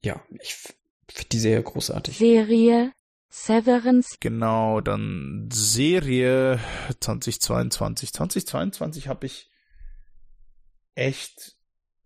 ja, 0.03 0.23
ich 0.41 0.55
finde 0.55 1.29
die 1.31 1.39
Serie 1.39 1.63
großartig. 1.63 2.19
Serie 2.19 2.93
Severance. 3.31 4.17
Genau, 4.21 4.81
dann 4.83 5.49
Serie 5.51 6.59
2022. 7.01 8.13
2022 8.13 9.09
habe 9.09 9.27
ich 9.27 9.52
echt 10.95 11.57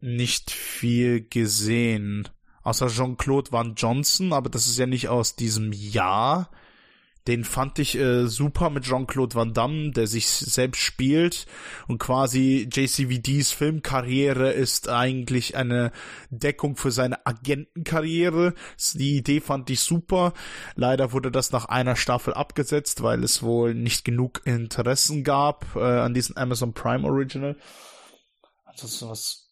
nicht 0.01 0.51
viel 0.51 1.27
gesehen. 1.29 2.29
Außer 2.63 2.89
Jean-Claude 2.89 3.53
Van 3.53 3.75
Johnson, 3.77 4.33
aber 4.33 4.51
das 4.51 4.67
ist 4.67 4.79
ja 4.79 4.87
nicht 4.87 5.09
aus 5.09 5.37
diesem 5.37 5.73
Jahr. 5.73 6.51
Den 7.27 7.43
fand 7.43 7.81
ich 7.81 7.97
äh, 7.99 8.27
super 8.27 8.71
mit 8.71 8.85
Jean-Claude 8.85 9.35
Van 9.35 9.53
Damme, 9.53 9.91
der 9.91 10.07
sich 10.07 10.29
selbst 10.29 10.81
spielt 10.81 11.47
und 11.89 11.99
quasi 11.99 12.69
JCVDs 12.73 13.51
Filmkarriere 13.51 14.53
ist 14.53 14.89
eigentlich 14.89 15.57
eine 15.57 15.91
Deckung 16.31 16.77
für 16.77 16.93
seine 16.93 17.27
Agentenkarriere. 17.27 18.55
Die 18.95 19.17
Idee 19.17 19.41
fand 19.41 19.71
ich 19.71 19.81
super. 19.81 20.35
Leider 20.77 21.13
wurde 21.13 21.33
das 21.33 21.51
nach 21.51 21.65
einer 21.65 21.97
Staffel 21.97 22.33
abgesetzt, 22.33 23.03
weil 23.03 23.25
es 23.25 23.43
wohl 23.43 23.75
nicht 23.75 24.05
genug 24.05 24.43
Interessen 24.45 25.25
gab 25.25 25.75
äh, 25.75 25.81
an 25.81 26.15
diesem 26.15 26.37
Amazon 26.37 26.75
Prime 26.75 27.05
Original. 27.05 27.57
Ansonsten 28.77 29.09
was 29.09 29.47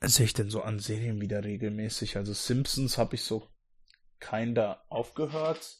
sehe 0.00 0.26
ich 0.26 0.34
denn 0.34 0.50
so 0.50 0.62
an 0.62 0.80
Serien 0.80 1.20
wieder 1.20 1.44
regelmäßig? 1.44 2.16
Also 2.16 2.32
Simpsons 2.32 2.98
habe 2.98 3.14
ich 3.14 3.22
so 3.22 3.48
kein 4.18 4.54
da 4.54 4.84
aufgehört. 4.88 5.78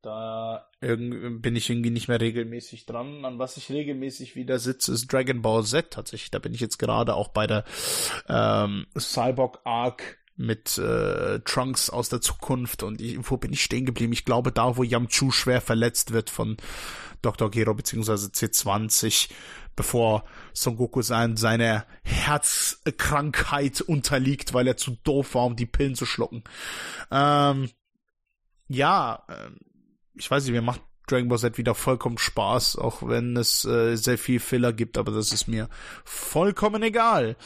Da 0.00 0.70
bin 0.80 1.56
ich 1.56 1.68
irgendwie 1.68 1.90
nicht 1.90 2.06
mehr 2.06 2.20
regelmäßig 2.20 2.86
dran. 2.86 3.24
An 3.24 3.40
was 3.40 3.56
ich 3.56 3.68
regelmäßig 3.68 4.36
wieder 4.36 4.60
sitze, 4.60 4.92
ist 4.92 5.12
Dragon 5.12 5.42
Ball 5.42 5.64
Z 5.64 5.90
tatsächlich. 5.90 6.30
Da 6.30 6.38
bin 6.38 6.54
ich 6.54 6.60
jetzt 6.60 6.78
gerade 6.78 7.14
auch 7.14 7.28
bei 7.28 7.48
der 7.48 7.64
ähm, 8.28 8.86
Cyborg 8.96 9.60
Arc 9.64 10.17
mit 10.38 10.78
äh, 10.78 11.40
Trunks 11.40 11.90
aus 11.90 12.08
der 12.08 12.20
Zukunft 12.20 12.84
und 12.84 13.00
ich, 13.00 13.18
wo 13.28 13.36
bin 13.36 13.52
ich 13.52 13.62
stehen 13.62 13.84
geblieben? 13.84 14.12
Ich 14.12 14.24
glaube 14.24 14.52
da, 14.52 14.76
wo 14.76 14.84
Yamchu 14.84 15.32
schwer 15.32 15.60
verletzt 15.60 16.12
wird 16.12 16.30
von 16.30 16.56
Dr. 17.22 17.50
Gero 17.50 17.74
beziehungsweise 17.74 18.28
C20, 18.28 19.30
bevor 19.74 20.24
Son 20.52 20.76
Goku 20.76 21.02
sein, 21.02 21.36
seiner 21.36 21.84
Herzkrankheit 22.04 23.80
unterliegt, 23.80 24.54
weil 24.54 24.68
er 24.68 24.76
zu 24.76 24.92
doof 25.02 25.34
war, 25.34 25.44
um 25.44 25.56
die 25.56 25.66
Pillen 25.66 25.96
zu 25.96 26.06
schlucken. 26.06 26.44
Ähm, 27.10 27.68
ja, 28.68 29.24
äh, 29.28 29.50
ich 30.14 30.30
weiß 30.30 30.44
nicht, 30.44 30.52
mir 30.52 30.62
macht 30.62 30.82
Dragon 31.08 31.28
Ball 31.28 31.38
Z 31.38 31.58
wieder 31.58 31.74
vollkommen 31.74 32.18
Spaß, 32.18 32.76
auch 32.76 33.08
wenn 33.08 33.36
es 33.36 33.64
äh, 33.64 33.96
sehr 33.96 34.18
viel 34.18 34.38
Filler 34.38 34.72
gibt, 34.72 34.98
aber 34.98 35.10
das 35.10 35.32
ist 35.32 35.48
mir 35.48 35.68
vollkommen 36.04 36.82
egal. 36.84 37.36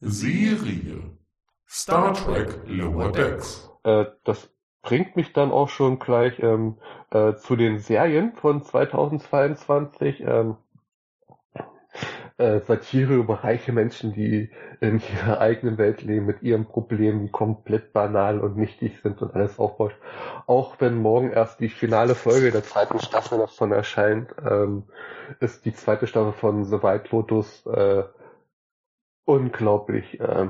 Serie 0.00 1.02
Star 1.74 2.12
Trek 2.12 2.58
Lower 2.66 3.10
Decks. 3.12 3.70
Äh, 3.82 4.04
das 4.24 4.50
bringt 4.82 5.16
mich 5.16 5.32
dann 5.32 5.50
auch 5.50 5.70
schon 5.70 5.98
gleich 5.98 6.38
ähm, 6.40 6.76
äh, 7.10 7.32
zu 7.36 7.56
den 7.56 7.78
Serien 7.78 8.34
von 8.34 8.62
2022. 8.62 10.20
Ähm, 10.20 10.58
äh, 12.36 12.60
Satire 12.60 13.14
über 13.14 13.42
reiche 13.42 13.72
Menschen, 13.72 14.12
die 14.12 14.50
in 14.82 15.00
ihrer 15.00 15.40
eigenen 15.40 15.78
Welt 15.78 16.02
leben, 16.02 16.26
mit 16.26 16.42
ihren 16.42 16.66
Problemen, 16.66 17.22
die 17.22 17.32
komplett 17.32 17.94
banal 17.94 18.40
und 18.40 18.58
nichtig 18.58 19.00
sind 19.02 19.22
und 19.22 19.34
alles 19.34 19.58
aufbaut. 19.58 19.94
Auch 20.46 20.76
wenn 20.78 20.98
morgen 20.98 21.30
erst 21.30 21.58
die 21.60 21.70
finale 21.70 22.14
Folge 22.14 22.50
der 22.50 22.64
zweiten 22.64 23.00
Staffel 23.00 23.38
davon 23.38 23.72
erscheint, 23.72 24.28
ähm, 24.46 24.82
ist 25.40 25.64
die 25.64 25.72
zweite 25.72 26.06
Staffel 26.06 26.34
von 26.34 26.64
The 26.66 26.82
White 26.82 27.08
Lotus 27.12 27.64
äh, 27.64 28.04
unglaublich 29.24 30.20
äh, 30.20 30.48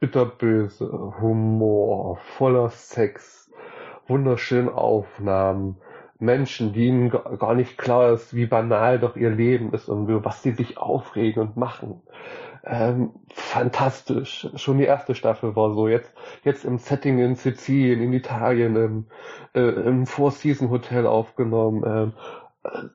bitterböse, 0.00 0.90
Humor, 1.20 2.18
voller 2.36 2.70
Sex, 2.70 3.50
wunderschöne 4.06 4.72
Aufnahmen, 4.72 5.76
Menschen, 6.18 6.72
die 6.72 6.86
ihnen 6.86 7.10
gar 7.10 7.54
nicht 7.54 7.76
klar 7.76 8.12
ist, 8.12 8.34
wie 8.34 8.46
banal 8.46 8.98
doch 8.98 9.16
ihr 9.16 9.30
Leben 9.30 9.72
ist 9.72 9.88
und 9.88 10.24
was 10.24 10.42
sie 10.42 10.52
sich 10.52 10.78
aufregen 10.78 11.42
und 11.42 11.56
machen. 11.56 12.02
Ähm, 12.64 13.10
fantastisch. 13.32 14.48
Schon 14.56 14.78
die 14.78 14.84
erste 14.84 15.14
Staffel 15.14 15.54
war 15.54 15.72
so. 15.72 15.86
Jetzt, 15.88 16.12
jetzt 16.42 16.64
im 16.64 16.78
Setting 16.78 17.18
in 17.18 17.36
Sizilien, 17.36 18.02
in 18.02 18.12
Italien, 18.12 18.76
im, 18.76 19.06
äh, 19.54 19.60
im 19.60 20.06
Four 20.06 20.32
Season 20.32 20.70
Hotel 20.70 21.06
aufgenommen. 21.06 21.84
Ähm, 21.86 22.12
äh, 22.64 22.88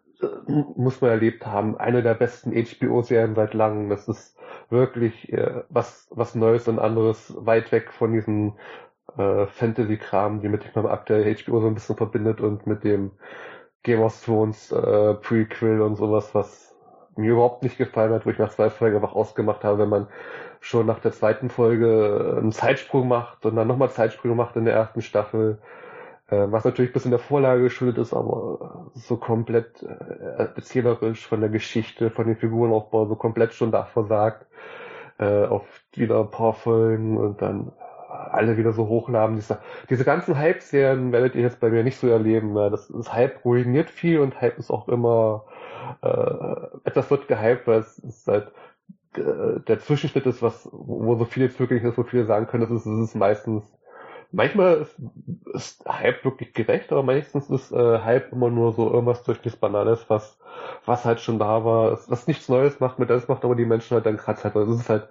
muss 0.48 1.02
man 1.02 1.12
erlebt 1.12 1.46
haben. 1.46 1.78
Eine 1.78 2.04
der 2.04 2.14
besten 2.14 2.52
HBO-Serien 2.52 3.36
seit 3.36 3.54
langem. 3.54 3.90
Das 3.90 4.08
ist 4.08 4.38
wirklich 4.70 5.32
äh, 5.34 5.64
was, 5.70 6.08
was 6.12 6.36
Neues 6.36 6.68
und 6.68 6.80
anderes, 6.80 7.34
weit 7.38 7.72
weg 7.72 7.92
von 7.92 8.14
diesen 8.14 8.54
äh, 9.18 9.46
Fantasy-Kram, 9.48 10.42
die 10.42 10.50
mit 10.50 10.76
dem 10.76 10.86
aktuell 10.86 11.36
HBO 11.36 11.62
so 11.62 11.68
ein 11.68 11.74
bisschen 11.74 11.98
verbindet 11.98 12.42
und 12.42 12.68
mit 12.68 12.84
dem 12.84 13.12
Game 13.84 14.02
of 14.02 14.24
Thrones 14.24 14.72
äh, 14.72 15.16
Prequel 15.16 15.82
und 15.82 15.96
sowas, 15.96 16.36
was 16.36 16.76
mir 17.16 17.32
überhaupt 17.32 17.64
nicht 17.64 17.78
gefallen 17.78 18.14
hat, 18.14 18.26
wo 18.26 18.30
ich 18.30 18.38
nach 18.38 18.52
zwei 18.52 18.70
Folgen 18.70 18.96
einfach 18.96 19.14
ausgemacht 19.14 19.64
habe, 19.64 19.80
wenn 19.80 19.90
man 19.90 20.08
schon 20.60 20.86
nach 20.86 21.00
der 21.00 21.12
zweiten 21.12 21.50
Folge 21.50 22.38
einen 22.40 22.52
Zeitsprung 22.52 23.08
macht 23.08 23.46
und 23.46 23.56
dann 23.56 23.68
nochmal 23.68 23.90
Zeitsprung 23.90 24.36
macht 24.38 24.56
in 24.56 24.66
der 24.66 24.76
ersten 24.76 25.02
Staffel, 25.02 25.58
äh, 25.60 25.91
was 26.38 26.64
natürlich 26.64 26.94
bis 26.94 27.06
in 27.06 27.12
der 27.12 27.20
Vorlage 27.20 27.64
geschuldet 27.64 27.98
ist, 27.98 28.14
aber 28.14 28.90
so 28.94 29.18
komplett 29.18 29.84
äh, 29.84 30.44
erzählerisch 30.56 31.28
von 31.28 31.42
der 31.42 31.50
Geschichte, 31.50 32.10
von 32.10 32.28
den 32.28 32.38
Figurenaufbau 32.38 33.06
so 33.06 33.16
komplett 33.16 33.54
schon 33.54 33.72
da 33.72 33.84
versagt, 33.84 34.46
äh, 35.20 35.46
auf 35.46 35.64
wieder 35.94 36.22
ein 36.22 36.32
paar 36.32 36.54
Folgen 36.54 37.18
und 37.18 37.42
dann 37.42 37.74
alle 38.10 38.58
wieder 38.58 38.74
so 38.74 38.88
hochladen. 38.88 39.36
Diese, 39.36 39.60
diese 39.90 40.06
ganzen 40.06 40.38
Hype-Serien 40.38 41.12
werdet 41.12 41.36
ihr 41.36 41.42
jetzt 41.42 41.60
bei 41.60 41.70
mir 41.70 41.84
nicht 41.84 41.98
so 41.98 42.08
erleben. 42.08 42.56
Das, 42.56 42.88
das 42.88 43.14
Hype 43.14 43.44
ruiniert 43.44 43.90
viel 43.90 44.20
und 44.20 44.40
Hype 44.42 44.58
ist 44.58 44.72
auch 44.72 44.88
immer 44.88 45.46
äh, 46.02 46.56
etwas 46.84 47.10
wird 47.12 47.28
gehypt, 47.28 47.68
weil 47.68 47.80
es 47.80 48.00
ist 48.00 48.28
halt 48.28 48.52
äh, 49.16 49.60
der 49.68 49.80
Zwischenschnitt 49.80 50.26
ist, 50.26 50.42
was, 50.42 50.70
wo 50.72 51.16
so 51.16 51.26
viel 51.26 51.44
jetzt 51.44 51.60
wirklich 51.60 51.84
ist, 51.84 51.98
wo 51.98 52.04
viele 52.04 52.26
sagen 52.26 52.48
können, 52.48 52.64
das 52.64 52.72
ist, 52.72 52.86
das 52.86 53.00
ist 53.00 53.16
meistens 53.16 53.64
manchmal 54.32 54.82
ist, 54.82 54.96
ist 55.54 55.86
Hype 55.88 56.24
wirklich 56.26 56.54
gerecht, 56.54 56.92
aber 56.92 57.04
meistens 57.04 57.50
ist 57.50 57.72
äh, 57.72 58.00
Hype 58.00 58.32
immer 58.32 58.50
nur 58.50 58.74
so 58.74 58.92
irgendwas 58.92 59.24
durch 59.24 59.42
das 59.42 59.56
Banales, 59.56 60.06
was, 60.10 60.40
was 60.86 61.06
halt 61.06 61.20
schon 61.22 61.40
da 61.40 61.64
war, 61.66 61.92
was 62.08 62.28
nichts 62.28 62.50
Neues 62.50 62.80
macht, 62.80 63.00
mit 63.00 63.10
das 63.10 63.28
macht 63.28 63.46
aber 63.46 63.56
die 63.56 63.66
Menschen 63.66 63.96
halt 63.96 64.06
dann 64.06 64.18
gerade 64.18 64.44
halt, 64.44 64.56
also 64.56 64.74
es 64.74 64.82
ist 64.82 64.90
halt, 64.90 65.10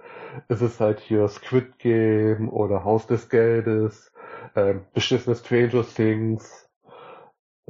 es 0.49 0.63
ist 0.63 0.81
halt 0.81 1.01
hier 1.01 1.29
Squid 1.29 1.79
Game 1.79 2.49
oder 2.49 2.85
Haus 2.85 3.07
des 3.07 3.29
Geldes, 3.29 4.13
ähm, 4.57 4.87
beschissene 4.95 5.37
Stranger 5.37 5.85
Things, 5.85 6.71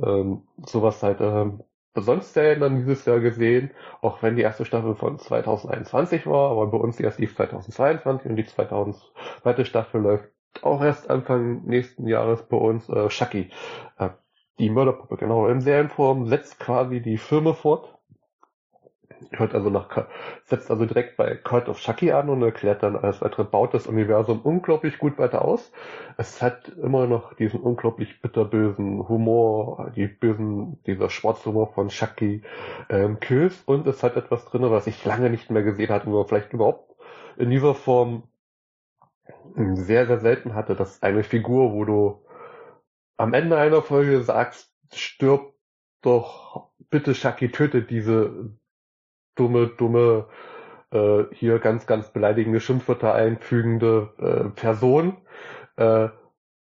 ähm, 0.03 0.43
sowas 0.67 1.03
halt, 1.03 1.21
ähm, 1.21 1.63
sonst 1.95 2.35
Serien 2.35 2.61
dann 2.61 2.77
dieses 2.77 3.05
Jahr 3.05 3.21
gesehen, 3.21 3.71
auch 4.01 4.23
wenn 4.23 4.37
die 4.37 4.43
erste 4.43 4.65
Staffel 4.65 4.95
von 4.95 5.19
2021 5.19 6.27
war, 6.27 6.53
aber 6.53 6.69
bei 6.69 6.79
uns 6.79 7.01
erst 7.01 7.19
lief 7.19 7.35
2022 7.35 8.31
und 8.31 8.37
die 8.37 8.47
2002. 8.47 9.65
Staffel 9.65 10.01
läuft 10.03 10.29
auch 10.65 10.83
erst 10.83 11.11
Anfang 11.11 11.65
nächsten 11.65 12.07
Jahres 12.07 12.43
bei 12.43 12.57
uns 12.57 12.89
äh, 12.89 13.09
Chucky. 13.09 13.51
Äh, 13.99 14.11
die 14.59 14.71
Mörderpuppe, 14.71 15.17
genau, 15.17 15.47
in 15.49 15.61
Serienform 15.61 16.27
setzt 16.27 16.61
quasi 16.61 17.01
die 17.01 17.17
Filme 17.17 17.55
fort. 17.55 17.97
Hört 19.33 19.55
also 19.55 19.71
nach, 19.71 20.07
setzt 20.45 20.71
also 20.71 20.87
direkt 20.87 21.17
bei 21.17 21.35
Cult 21.35 21.69
of 21.69 21.79
Chucky 21.79 22.13
an 22.13 22.29
und 22.31 22.43
erklärt 22.43 22.83
dann 22.83 22.97
alles 22.97 23.21
weitere, 23.21 23.45
baut 23.45 23.75
das 23.75 23.87
Universum 23.87 24.41
unglaublich 24.41 24.99
gut 24.99 25.19
weiter 25.19 25.45
aus. 25.45 25.73
Es 26.17 26.43
hat 26.43 26.69
immer 26.69 27.07
noch 27.07 27.35
diesen 27.35 27.61
unglaublich 27.61 28.21
bitterbösen 28.23 29.09
Humor, 29.09 29.93
die 29.95 30.07
bösen, 30.07 30.83
dieser 30.87 31.11
Schwarzhumor 31.11 31.73
von 31.73 31.89
Chucky, 31.89 32.43
ähm, 32.89 33.21
Kills 33.21 33.63
und 33.67 33.87
es 33.87 34.03
hat 34.03 34.17
etwas 34.17 34.47
drin, 34.47 34.63
was 34.71 34.87
ich 34.87 35.05
lange 35.05 35.31
nicht 35.31 35.51
mehr 35.51 35.63
gesehen 35.63 35.91
hatte, 35.91 36.11
wo 36.11 36.25
vielleicht 36.25 36.53
überhaupt 36.53 36.91
in 37.37 37.51
dieser 37.51 37.75
Form 37.75 38.25
sehr, 39.55 40.07
sehr 40.07 40.21
selten 40.21 40.55
hatte, 40.55 40.75
dass 40.75 41.03
eine 41.03 41.23
Figur, 41.23 41.73
wo 41.73 41.85
du 41.85 42.25
am 43.17 43.35
Ende 43.35 43.59
einer 43.59 43.83
Folge 43.83 44.23
sagst, 44.23 44.75
stirb 44.93 45.55
doch 46.03 46.71
bitte 46.91 47.15
Shaki, 47.15 47.51
töte 47.51 47.83
diese 47.83 48.51
dumme, 49.35 49.69
dumme, 49.69 50.29
äh, 50.91 51.25
hier 51.33 51.59
ganz, 51.59 51.87
ganz 51.87 52.13
beleidigende 52.13 52.61
Schimpfwörter 52.61 53.15
einfügende 53.15 54.15
äh, 54.19 54.51
Person. 54.51 55.19
Äh, 55.77 56.09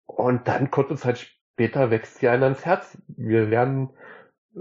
und 0.06 0.48
dann 0.48 0.70
kurze 0.70 0.96
Zeit 0.96 1.18
später 1.18 1.90
wächst 1.90 2.18
sie 2.18 2.28
einem 2.28 2.44
ans 2.44 2.64
Herz. 2.64 2.98
Wir 3.08 3.46
lernen 3.46 3.90
äh, 4.54 4.60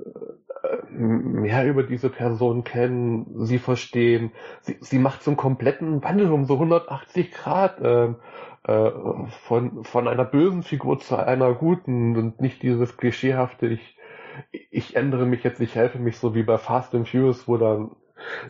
mehr 0.92 1.66
über 1.68 1.84
diese 1.84 2.10
Person 2.10 2.64
kennen, 2.64 3.46
sie 3.46 3.60
verstehen. 3.60 4.32
Sie, 4.62 4.78
sie 4.82 5.00
macht 5.00 5.24
so 5.24 5.32
einen 5.32 5.38
kompletten 5.38 6.04
Wandel 6.04 6.32
um 6.32 6.46
so 6.46 6.56
180 6.56 7.32
Grad 7.32 7.80
äh, 7.82 8.14
äh, 8.68 8.92
von, 9.44 9.84
von 9.84 10.08
einer 10.08 10.26
bösen 10.26 10.64
Figur 10.64 11.00
zu 11.00 11.16
einer 11.16 11.54
guten 11.54 12.18
und 12.18 12.42
nicht 12.42 12.62
dieses 12.64 12.98
klischeehafte, 12.98 13.68
ich, 13.68 13.98
ich 14.72 14.96
ändere 14.96 15.26
mich 15.26 15.44
jetzt, 15.44 15.62
ich 15.62 15.76
helfe 15.76 16.00
mich 16.00 16.18
so 16.18 16.36
wie 16.36 16.44
bei 16.44 16.58
Fast 16.58 16.94
and 16.94 17.08
Furious, 17.08 17.48
wo 17.48 17.58
dann 17.58 17.92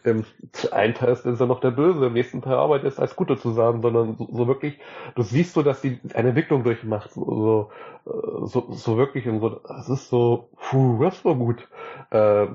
im 0.04 0.26
einen 0.72 0.94
Teil 0.94 1.14
ist 1.14 1.26
er 1.26 1.46
noch 1.46 1.60
der 1.60 1.72
Böse, 1.72 2.08
im 2.08 2.14
nächsten 2.14 2.42
Teil 2.42 2.56
arbeitet 2.56 2.94
es 2.94 3.00
als 3.00 3.16
Gute 3.16 3.38
zusammen, 3.38 3.82
sondern 3.82 4.16
so, 4.18 4.28
so, 4.32 4.48
wirklich, 4.48 4.80
du 5.16 5.24
siehst 5.24 5.54
so, 5.54 5.64
dass 5.64 5.82
sie 5.82 6.00
eine 6.14 6.30
Entwicklung 6.30 6.64
durchmacht, 6.64 7.12
so, 7.12 7.70
so, 8.06 8.68
so 8.72 8.98
wirklich 8.98 9.28
und 9.28 9.40
so, 9.40 9.62
es 9.80 9.90
ist 9.90 10.10
so, 10.10 10.50
puh, 10.56 11.04
das 11.04 11.24
war 11.26 11.36
gut. 11.36 11.68
Äh, 12.12 12.48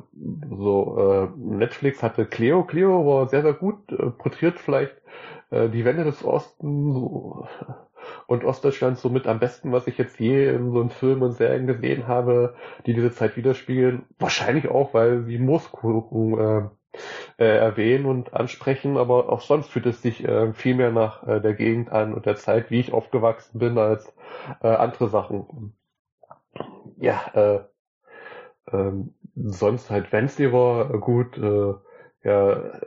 so, 0.50 0.98
äh, 0.98 1.38
Netflix 1.38 2.02
hatte 2.02 2.26
Cleo, 2.26 2.64
Cleo 2.64 3.06
war 3.06 3.28
sehr, 3.28 3.42
sehr 3.42 3.54
gut, 3.54 3.92
äh, 3.92 4.10
porträtiert 4.10 4.58
vielleicht 4.58 4.96
äh, 5.50 5.68
die 5.68 5.84
Wände 5.84 6.04
des 6.04 6.24
Ostens 6.24 6.94
so, 6.94 7.46
und 8.26 8.44
Ostdeutschland 8.44 8.98
somit 8.98 9.26
am 9.26 9.38
besten, 9.38 9.72
was 9.72 9.86
ich 9.86 9.98
jetzt 9.98 10.18
je 10.18 10.48
in 10.48 10.72
so 10.72 10.80
einem 10.80 10.90
Film 10.90 11.22
und 11.22 11.32
Serien 11.32 11.66
gesehen 11.66 12.08
habe, 12.08 12.54
die 12.86 12.94
diese 12.94 13.12
Zeit 13.12 13.36
widerspiegeln. 13.36 14.06
Wahrscheinlich 14.18 14.68
auch, 14.68 14.94
weil 14.94 15.24
sie 15.24 15.38
Mooskuchen 15.38 16.38
äh, 16.38 16.68
äh, 17.38 17.44
erwähnen 17.44 18.06
und 18.06 18.34
ansprechen, 18.34 18.96
aber 18.96 19.30
auch 19.30 19.40
sonst 19.40 19.70
fühlt 19.70 19.86
es 19.86 20.02
sich 20.02 20.24
äh, 20.24 20.52
viel 20.54 20.74
mehr 20.74 20.92
nach 20.92 21.26
äh, 21.26 21.40
der 21.40 21.54
Gegend 21.54 21.90
an 21.90 22.14
und 22.14 22.26
der 22.26 22.36
Zeit, 22.36 22.70
wie 22.70 22.80
ich 22.80 22.92
aufgewachsen 22.92 23.58
bin, 23.58 23.78
als 23.78 24.12
äh, 24.62 24.68
andere 24.68 25.08
Sachen. 25.08 25.74
Ja, 26.98 27.20
äh, 27.34 27.64
ähm, 28.72 29.14
sonst 29.34 29.90
halt 29.90 30.12
war 30.52 30.88
gut, 31.00 31.38
äh, 31.38 31.74
ja, 32.24 32.80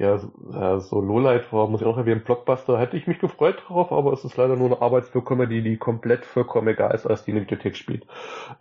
ja, 0.00 0.16
so, 0.16 0.80
so 0.80 1.00
Lowlight 1.02 1.52
war, 1.52 1.68
muss 1.68 1.82
ich 1.82 1.86
auch 1.86 1.98
erwähnen, 1.98 2.24
Blockbuster, 2.24 2.78
hätte 2.78 2.96
ich 2.96 3.06
mich 3.06 3.18
gefreut 3.18 3.62
drauf, 3.66 3.92
aber 3.92 4.14
es 4.14 4.24
ist 4.24 4.34
leider 4.38 4.56
nur 4.56 4.68
eine 4.68 4.80
Arbeitsfilm-Comedy, 4.80 5.62
die 5.62 5.76
komplett 5.76 6.24
vollkommen 6.24 6.68
egal 6.68 6.94
ist, 6.94 7.06
als 7.06 7.24
die 7.24 7.32
in 7.32 7.36
der 7.36 7.42
Bibliothek 7.42 7.76
spielt. 7.76 8.06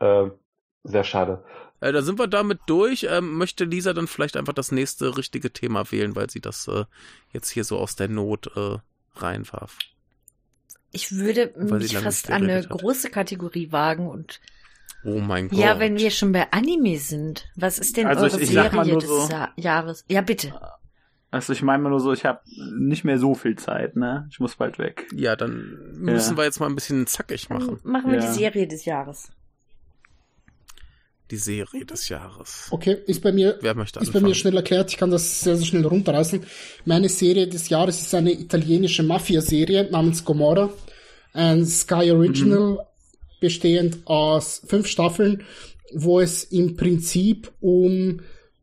Ähm, 0.01 0.33
sehr 0.83 1.05
schade. 1.05 1.45
Äh, 1.79 1.93
da 1.93 2.01
sind 2.01 2.19
wir 2.19 2.27
damit 2.27 2.59
durch. 2.67 3.07
Ähm, 3.09 3.37
möchte 3.37 3.63
Lisa 3.63 3.93
dann 3.93 4.07
vielleicht 4.07 4.35
einfach 4.35 4.51
das 4.51 4.73
nächste 4.73 5.15
richtige 5.15 5.53
Thema 5.53 5.89
wählen, 5.93 6.13
weil 6.13 6.29
sie 6.29 6.41
das 6.41 6.67
äh, 6.67 6.83
jetzt 7.31 7.49
hier 7.49 7.63
so 7.63 7.77
aus 7.77 7.95
der 7.95 8.09
Not 8.09 8.51
äh, 8.57 8.77
reinwarf? 9.15 9.77
Ich 10.91 11.13
würde 11.13 11.53
mich 11.55 11.97
fast 11.97 12.31
an 12.31 12.43
eine 12.43 12.57
hat. 12.57 12.69
große 12.69 13.09
Kategorie 13.11 13.71
wagen 13.71 14.09
und 14.09 14.41
Oh 15.05 15.19
mein 15.19 15.47
Gott. 15.47 15.57
Ja, 15.57 15.79
wenn 15.79 15.97
wir 15.97 16.11
schon 16.11 16.33
bei 16.33 16.51
Anime 16.51 16.97
sind, 16.97 17.47
was 17.55 17.79
ist 17.79 17.95
denn 17.95 18.07
also 18.07 18.25
eure 18.25 18.35
ich, 18.35 18.49
ich 18.49 18.49
Serie 18.49 18.97
des 18.97 19.07
so, 19.07 19.29
Jahres? 19.55 20.03
Ja, 20.09 20.19
bitte. 20.19 20.53
Also 21.31 21.53
ich 21.53 21.61
meine 21.61 21.87
nur 21.87 21.99
so, 21.99 22.11
ich 22.11 22.25
habe 22.25 22.41
nicht 22.75 23.03
mehr 23.03 23.19
so 23.19 23.35
viel 23.35 23.55
Zeit, 23.55 23.95
ne? 23.95 24.27
Ich 24.31 24.39
muss 24.39 24.55
bald 24.55 24.79
weg. 24.79 25.07
Ja, 25.15 25.35
dann 25.35 25.93
müssen 25.93 26.31
ja. 26.31 26.37
wir 26.37 26.43
jetzt 26.45 26.59
mal 26.59 26.65
ein 26.65 26.75
bisschen 26.75 27.05
zackig 27.05 27.49
machen. 27.49 27.79
Dann 27.83 27.91
machen 27.91 28.11
wir 28.11 28.19
ja. 28.19 28.25
die 28.25 28.33
Serie 28.33 28.67
des 28.67 28.85
Jahres. 28.85 29.29
Die 31.29 31.37
Serie 31.37 31.85
des 31.85 32.09
Jahres. 32.09 32.67
Okay, 32.71 32.97
ist 33.05 33.21
bei 33.21 33.31
mir, 33.31 33.59
Wer 33.61 33.75
möchte 33.75 33.99
ist 33.99 34.11
bei 34.11 34.19
mir 34.19 34.33
schnell 34.33 34.55
erklärt. 34.55 34.89
Ich 34.89 34.97
kann 34.97 35.11
das 35.11 35.41
sehr, 35.41 35.55
sehr 35.55 35.67
schnell 35.67 35.85
runterreißen. 35.85 36.43
Meine 36.85 37.09
Serie 37.09 37.47
des 37.47 37.69
Jahres 37.69 38.01
ist 38.01 38.15
eine 38.15 38.31
italienische 38.31 39.03
Mafia-Serie 39.03 39.91
namens 39.91 40.25
Gomorra. 40.25 40.71
Ein 41.33 41.65
Sky 41.67 42.11
Original. 42.11 42.71
Mhm. 42.71 42.79
bestehend 43.39 43.99
aus 44.05 44.63
fünf 44.65 44.87
Staffeln, 44.87 45.43
wo 45.93 46.19
es 46.19 46.43
im 46.45 46.75
Prinzip 46.75 47.51
um 47.61 48.21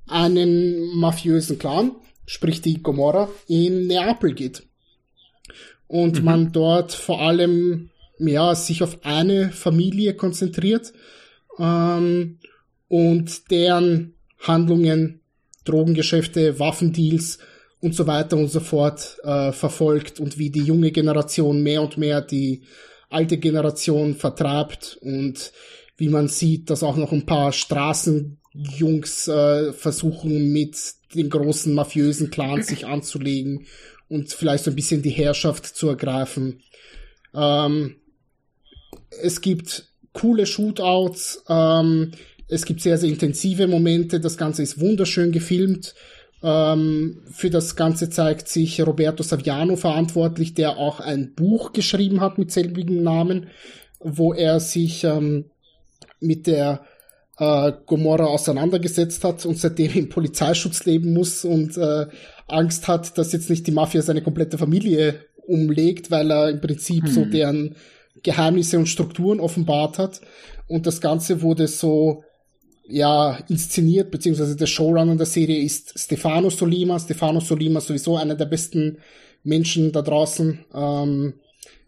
einen 0.08 0.98
mafiösen 0.98 1.58
Clan, 1.58 1.92
sprich 2.26 2.60
die 2.60 2.82
Gomorra, 2.82 3.28
in 3.48 3.86
Neapel 3.86 4.34
geht. 4.34 4.64
Und 5.86 6.18
mhm. 6.18 6.24
man 6.24 6.52
dort 6.52 6.92
vor 6.92 7.20
allem 7.20 7.90
ja, 8.18 8.54
sich 8.54 8.82
auf 8.82 9.04
eine 9.04 9.50
Familie 9.50 10.14
konzentriert 10.14 10.92
ähm, 11.58 12.38
und 12.88 13.50
deren 13.50 14.14
Handlungen, 14.40 15.20
Drogengeschäfte, 15.64 16.58
Waffendeals 16.58 17.38
und 17.80 17.94
so 17.94 18.06
weiter 18.06 18.36
und 18.36 18.48
so 18.48 18.60
fort 18.60 19.18
äh, 19.22 19.52
verfolgt 19.52 20.20
und 20.20 20.38
wie 20.38 20.50
die 20.50 20.62
junge 20.62 20.90
Generation 20.92 21.62
mehr 21.62 21.82
und 21.82 21.98
mehr 21.98 22.20
die 22.20 22.62
alte 23.10 23.38
Generation 23.38 24.14
vertreibt 24.14 24.98
und 25.00 25.52
wie 25.96 26.08
man 26.08 26.28
sieht, 26.28 26.68
dass 26.70 26.82
auch 26.82 26.96
noch 26.96 27.12
ein 27.12 27.26
paar 27.26 27.52
Straßenjungs 27.52 29.28
äh, 29.28 29.72
versuchen 29.72 30.52
mit 30.52 30.76
den 31.14 31.30
großen 31.30 31.72
mafiösen 31.74 32.30
Clans 32.30 32.66
sich 32.68 32.86
anzulegen 32.86 33.66
und 34.08 34.32
vielleicht 34.32 34.64
so 34.64 34.70
ein 34.70 34.76
bisschen 34.76 35.02
die 35.02 35.10
Herrschaft 35.10 35.66
zu 35.66 35.88
ergreifen. 35.88 36.60
Ähm, 37.34 37.96
es 39.22 39.40
gibt 39.40 39.88
coole 40.12 40.46
Shootouts, 40.46 41.44
ähm, 41.48 42.12
es 42.48 42.64
gibt 42.64 42.80
sehr, 42.80 42.98
sehr 42.98 43.08
intensive 43.08 43.66
Momente, 43.66 44.20
das 44.20 44.36
Ganze 44.36 44.62
ist 44.62 44.80
wunderschön 44.80 45.32
gefilmt. 45.32 45.94
Ähm, 46.42 47.22
für 47.30 47.50
das 47.50 47.76
Ganze 47.76 48.10
zeigt 48.10 48.48
sich 48.48 48.80
Roberto 48.80 49.22
Saviano 49.22 49.76
verantwortlich, 49.76 50.54
der 50.54 50.76
auch 50.76 51.00
ein 51.00 51.34
Buch 51.34 51.72
geschrieben 51.72 52.20
hat 52.20 52.38
mit 52.38 52.52
selbigem 52.52 53.02
Namen, 53.02 53.48
wo 53.98 54.32
er 54.32 54.60
sich 54.60 55.04
ähm, 55.04 55.46
mit 56.20 56.46
der 56.46 56.84
äh, 57.38 57.72
Gomorra 57.86 58.26
auseinandergesetzt 58.26 59.24
hat 59.24 59.44
und 59.46 59.58
seitdem 59.58 59.92
im 59.94 60.08
Polizeischutz 60.08 60.84
leben 60.84 61.12
muss 61.12 61.44
und 61.44 61.76
äh, 61.76 62.06
Angst 62.48 62.88
hat, 62.88 63.18
dass 63.18 63.32
jetzt 63.32 63.50
nicht 63.50 63.66
die 63.66 63.72
Mafia 63.72 64.02
seine 64.02 64.22
komplette 64.22 64.58
Familie 64.58 65.20
umlegt, 65.46 66.10
weil 66.10 66.30
er 66.30 66.50
im 66.50 66.60
Prinzip 66.60 67.04
hm. 67.04 67.12
so 67.12 67.24
deren 67.24 67.76
Geheimnisse 68.22 68.78
und 68.78 68.86
Strukturen 68.86 69.40
offenbart 69.40 69.98
hat. 69.98 70.20
Und 70.68 70.86
das 70.86 71.00
Ganze 71.00 71.42
wurde 71.42 71.68
so 71.68 72.24
ja, 72.88 73.38
inszeniert, 73.48 74.10
beziehungsweise 74.10 74.56
der 74.56 74.66
Showrunner 74.66 75.16
der 75.16 75.26
Serie 75.26 75.60
ist 75.60 75.98
Stefano 75.98 76.50
Solima. 76.50 76.98
Stefano 76.98 77.40
Solima 77.40 77.80
sowieso 77.80 78.16
einer 78.16 78.34
der 78.34 78.46
besten 78.46 78.98
Menschen 79.42 79.92
da 79.92 80.02
draußen. 80.02 80.64
Ähm, 80.74 81.34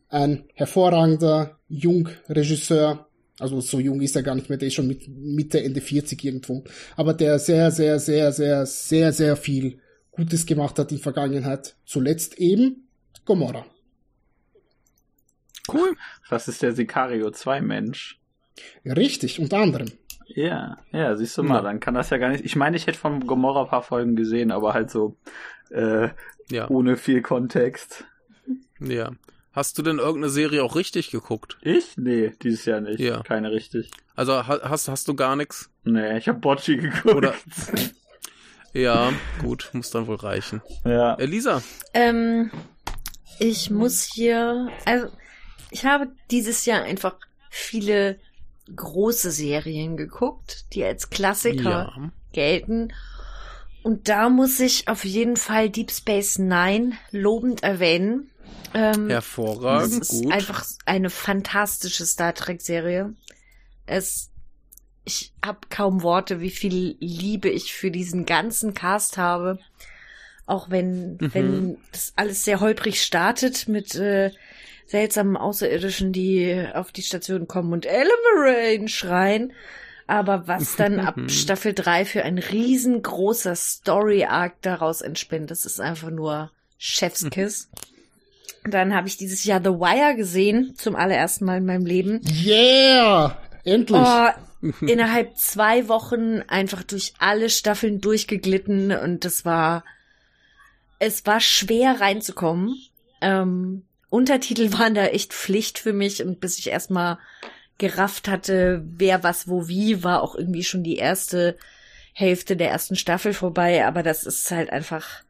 ein 0.08 0.44
hervorragender 0.54 1.58
Jung-Regisseur. 1.68 3.08
Also 3.38 3.61
so 3.61 3.79
jung 3.79 4.01
ist 4.01 4.16
er 4.16 4.22
gar 4.22 4.35
nicht 4.35 4.48
mehr, 4.48 4.59
der 4.59 4.68
ist 4.68 4.74
schon 4.74 4.88
mit 4.88 5.09
Mitte, 5.09 5.62
Ende 5.62 5.81
40 5.81 6.24
irgendwo. 6.24 6.64
Aber 6.96 7.14
der 7.14 7.38
sehr, 7.38 7.70
sehr, 7.70 7.98
sehr, 8.01 8.33
sehr, 8.33 8.66
sehr, 8.66 9.12
sehr 9.12 9.37
viel 9.37 9.81
Gutes 10.11 10.46
gemacht 10.46 10.79
hat 10.79 10.90
in 10.90 10.98
Vergangenheit. 10.98 11.77
Zuletzt 11.85 12.38
eben 12.38 12.88
Gomorra. 13.24 13.64
Cool. 15.72 15.96
Das 16.31 16.48
ist 16.48 16.62
der 16.62 16.72
Sicario 16.72 17.31
2 17.31 17.61
Mensch. 17.61 18.20
Richtig, 18.85 19.38
unter 19.38 19.59
anderem. 19.59 19.92
Ja, 20.27 20.77
ja, 20.92 21.14
siehst 21.16 21.38
du 21.38 21.42
mal, 21.42 21.57
ja. 21.57 21.62
dann 21.62 21.81
kann 21.81 21.94
das 21.94 22.11
ja 22.11 22.18
gar 22.18 22.31
nicht. 22.31 22.44
Ich 22.44 22.57
meine, 22.57 22.77
ich 22.77 22.87
hätte 22.87 22.98
von 22.98 23.27
Gomorra 23.27 23.62
ein 23.62 23.68
paar 23.68 23.83
Folgen 23.83 24.16
gesehen, 24.16 24.51
aber 24.51 24.74
halt 24.74 24.90
so 24.90 25.16
äh, 25.70 26.09
ja. 26.51 26.68
ohne 26.68 26.96
viel 26.96 27.22
Kontext. 27.22 28.05
Ja. 28.81 29.12
Hast 29.59 29.77
du 29.77 29.83
denn 29.83 29.99
irgendeine 29.99 30.31
Serie 30.31 30.62
auch 30.62 30.77
richtig 30.77 31.11
geguckt? 31.11 31.59
Ich? 31.62 31.97
Nee, 31.97 32.33
dieses 32.44 32.64
Jahr 32.64 32.81
nicht. 32.81 33.01
Ja. 33.01 33.25
Keine 33.25 33.51
richtig. 33.51 33.90
Also 34.14 34.47
hast, 34.47 34.87
hast 34.87 35.09
du 35.09 35.14
gar 35.16 35.35
nichts? 35.35 35.68
Nee, 35.83 36.16
ich 36.16 36.29
hab 36.29 36.40
Bocci 36.40 36.77
geguckt. 36.77 37.12
Oder, 37.16 37.35
ja, 38.73 39.12
gut, 39.42 39.71
muss 39.73 39.90
dann 39.90 40.07
wohl 40.07 40.14
reichen. 40.14 40.62
Ja. 40.85 41.16
Elisa? 41.16 41.61
Ähm, 41.92 42.53
ich 43.40 43.68
muss 43.68 44.05
hier, 44.05 44.68
also 44.85 45.09
ich 45.73 45.85
habe 45.85 46.07
dieses 46.31 46.64
Jahr 46.64 46.85
einfach 46.85 47.16
viele 47.51 48.21
große 48.77 49.33
Serien 49.33 49.97
geguckt, 49.97 50.66
die 50.73 50.85
als 50.85 51.11
Klassiker 51.11 51.92
ja. 51.97 52.11
gelten. 52.33 52.92
Und 53.83 54.09
da 54.09 54.29
muss 54.29 54.61
ich 54.61 54.87
auf 54.87 55.05
jeden 55.05 55.37
Fall 55.37 55.68
Deep 55.68 55.90
Space 55.90 56.38
Nine 56.38 56.92
lobend 57.11 57.64
erwähnen. 57.64 58.31
Ähm, 58.74 59.08
Hervorragend. 59.08 60.02
Es 60.02 60.11
ist 60.11 60.22
gut. 60.22 60.32
einfach 60.32 60.64
eine 60.84 61.11
fantastische 61.11 62.06
Star 62.06 62.34
Trek 62.34 62.61
Serie. 62.61 63.14
Es, 63.87 64.30
ich 65.04 65.32
habe 65.44 65.61
kaum 65.70 66.02
Worte, 66.02 66.40
wie 66.40 66.50
viel 66.50 66.96
Liebe 67.00 67.48
ich 67.48 67.72
für 67.72 67.90
diesen 67.90 68.26
ganzen 68.26 68.74
Cast 68.74 69.16
habe. 69.16 69.58
Auch 70.46 70.70
wenn, 70.70 71.16
mhm. 71.16 71.34
wenn 71.34 71.78
das 71.92 72.12
alles 72.16 72.44
sehr 72.44 72.61
holprig 72.61 73.02
startet 73.02 73.68
mit 73.68 73.94
äh, 73.94 74.30
seltsamen 74.87 75.37
Außerirdischen, 75.37 76.12
die 76.12 76.66
auf 76.72 76.92
die 76.92 77.02
Station 77.02 77.46
kommen 77.46 77.72
und 77.72 77.87
Elimerain 77.87 78.88
schreien. 78.88 79.52
Aber 80.06 80.48
was 80.48 80.76
dann 80.76 81.00
ab 81.00 81.16
Staffel 81.28 81.74
3 81.74 82.06
für 82.06 82.22
ein 82.22 82.38
riesengroßer 82.38 83.54
Story-Arc 83.54 84.62
daraus 84.62 85.02
entspinnt, 85.02 85.50
das 85.50 85.66
ist 85.66 85.80
einfach 85.80 86.11
nur 86.11 86.50
Chefskiss. 86.78 87.70
Dann 88.64 88.94
habe 88.94 89.09
ich 89.09 89.16
dieses 89.16 89.44
Jahr 89.44 89.61
The 89.62 89.71
Wire 89.71 90.16
gesehen, 90.16 90.75
zum 90.77 90.97
allerersten 90.97 91.44
Mal 91.44 91.59
in 91.59 91.66
meinem 91.66 91.87
Leben. 91.87 92.21
Yeah! 92.44 93.38
Endlich! 93.64 94.01
Oh, 94.01 94.29
innerhalb 94.81 95.37
zwei 95.37 95.88
Wochen 95.88 96.42
einfach 96.49 96.83
durch 96.83 97.14
alle 97.18 97.49
Staffeln 97.49 98.01
durchgeglitten 98.01 98.92
und 98.92 99.25
das 99.25 99.44
war, 99.44 99.85
es 100.99 101.25
war 101.27 101.40
schwer 101.40 102.01
reinzukommen. 102.01 102.77
Ähm, 103.21 103.85
Untertitel 104.11 104.73
waren 104.79 104.94
da 104.94 105.07
echt 105.07 105.33
Pflicht 105.33 105.79
für 105.79 105.92
mich 105.92 106.23
und 106.23 106.40
bis 106.40 106.59
ich 106.59 106.71
erstmal 106.71 107.18
gerafft 107.79 108.27
hatte, 108.27 108.83
wer 108.85 109.23
was 109.23 109.49
wo 109.49 109.68
wie, 109.68 110.03
war 110.03 110.23
auch 110.23 110.35
irgendwie 110.35 110.64
schon 110.64 110.83
die 110.83 110.97
erste 110.97 111.57
Hälfte 112.12 112.57
der 112.57 112.71
ersten 112.71 112.97
Staffel 112.97 113.33
vorbei, 113.33 113.87
aber 113.87 114.03
das 114.03 114.25
ist 114.25 114.51
halt 114.51 114.71
einfach 114.71 115.23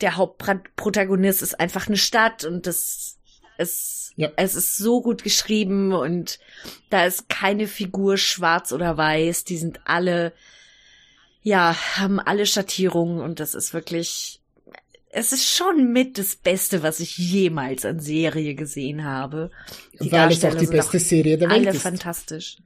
der 0.00 0.16
Hauptprotagonist 0.16 1.42
ist 1.42 1.58
einfach 1.58 1.88
eine 1.88 1.96
Stadt 1.96 2.44
und 2.44 2.66
das 2.66 3.18
ist 3.58 4.12
ja. 4.16 4.30
es 4.36 4.54
ist 4.54 4.76
so 4.76 5.02
gut 5.02 5.22
geschrieben 5.22 5.92
und 5.92 6.38
da 6.90 7.04
ist 7.04 7.28
keine 7.28 7.66
Figur 7.66 8.16
schwarz 8.16 8.72
oder 8.72 8.96
weiß, 8.96 9.44
die 9.44 9.58
sind 9.58 9.80
alle 9.84 10.32
ja, 11.42 11.74
haben 11.96 12.20
alle 12.20 12.46
Schattierungen 12.46 13.20
und 13.20 13.40
das 13.40 13.54
ist 13.54 13.72
wirklich 13.72 14.40
es 15.10 15.32
ist 15.32 15.48
schon 15.48 15.92
mit 15.92 16.18
das 16.18 16.36
Beste, 16.36 16.82
was 16.82 17.00
ich 17.00 17.16
jemals 17.16 17.84
an 17.84 17.98
Serie 17.98 18.54
gesehen 18.54 19.04
habe. 19.04 19.50
Die 20.00 20.12
Weil 20.12 20.32
es 20.32 20.44
auch 20.44 20.54
die 20.54 20.66
beste 20.66 20.98
Serie 20.98 21.38
der 21.38 21.48
Welt 21.48 21.66
alle 21.66 21.76
ist. 21.76 21.82
fantastisch. 21.82 22.58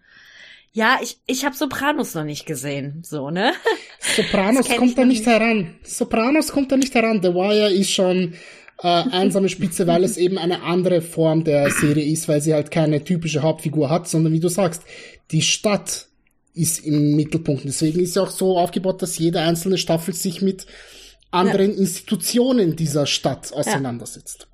Ja, 0.75 0.99
ich, 1.03 1.19
ich 1.27 1.45
habe 1.45 1.55
Sopranos 1.55 2.15
noch 2.15 2.25
nicht 2.25 2.47
gesehen, 2.47 3.03
so, 3.05 3.31
ne? 3.31 3.53
Sopranos 4.17 4.69
kommt 4.69 4.97
da 4.97 5.05
nicht 5.05 5.27
heran. 5.27 5.77
Sopranos 5.85 6.51
kommt 6.51 6.73
da 6.73 6.79
nicht 6.79 6.95
heran. 6.95 7.21
The 7.23 7.35
Wire 7.35 7.71
ist 7.71 7.91
schon 7.91 8.35
äh, 8.83 8.89
einsame 8.89 9.51
Spitze, 9.51 9.87
weil 9.87 10.03
es 10.03 10.17
eben 10.17 10.39
eine 10.39 10.63
andere 10.63 11.03
Form 11.03 11.45
der 11.45 11.71
Serie 11.71 12.05
ist, 12.05 12.27
weil 12.27 12.41
sie 12.41 12.55
halt 12.55 12.71
keine 12.71 13.05
typische 13.05 13.43
Hauptfigur 13.43 13.91
hat, 13.91 14.09
sondern 14.09 14.33
wie 14.33 14.41
du 14.41 14.49
sagst, 14.49 14.83
die 15.31 15.43
Stadt 15.43 16.09
ist 16.55 16.85
im 16.87 17.17
Mittelpunkt. 17.17 17.65
Deswegen 17.65 18.01
ist 18.01 18.15
sie 18.15 18.23
auch 18.23 18.31
so 18.31 18.59
aufgebaut, 18.59 19.03
dass 19.03 19.19
jede 19.19 19.41
einzelne 19.41 19.77
Staffel 19.77 20.15
sich 20.15 20.41
mit 20.41 20.67
anderen 21.31 21.73
ja. 21.73 21.79
Institutionen 21.79 22.77
dieser 22.77 23.05
Stadt 23.07 23.53
auseinandersetzt. 23.53 24.47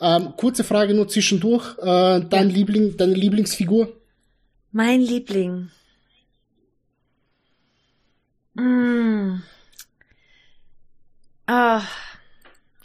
Ja. 0.00 0.16
Ähm, 0.16 0.34
kurze 0.36 0.64
Frage 0.64 0.94
nur 0.94 1.08
zwischendurch. 1.08 1.78
Äh, 1.78 2.20
dein 2.28 2.48
ja. 2.48 2.54
Liebling, 2.54 2.96
deine 2.96 3.14
Lieblingsfigur? 3.14 4.01
Mein 4.72 5.00
Liebling. 5.00 5.70
Mm. 8.54 9.42
Ah. 11.46 11.82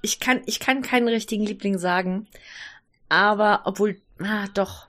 Ich 0.02 0.20
kann, 0.20 0.42
ich 0.46 0.60
kann 0.60 0.82
keinen 0.82 1.08
richtigen 1.08 1.46
Liebling 1.46 1.80
sagen. 1.80 2.28
Aber, 3.10 3.62
obwohl, 3.66 4.00
ah, 4.20 4.48
doch. 4.54 4.88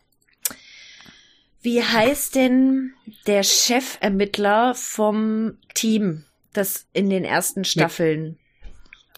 Wie 1.62 1.82
heißt 1.82 2.34
denn 2.34 2.92
der 3.26 3.42
Chefermittler 3.42 4.74
vom 4.74 5.58
Team? 5.74 6.24
das 6.58 6.86
in 6.92 7.08
den 7.08 7.24
ersten 7.24 7.64
Staffeln. 7.64 8.38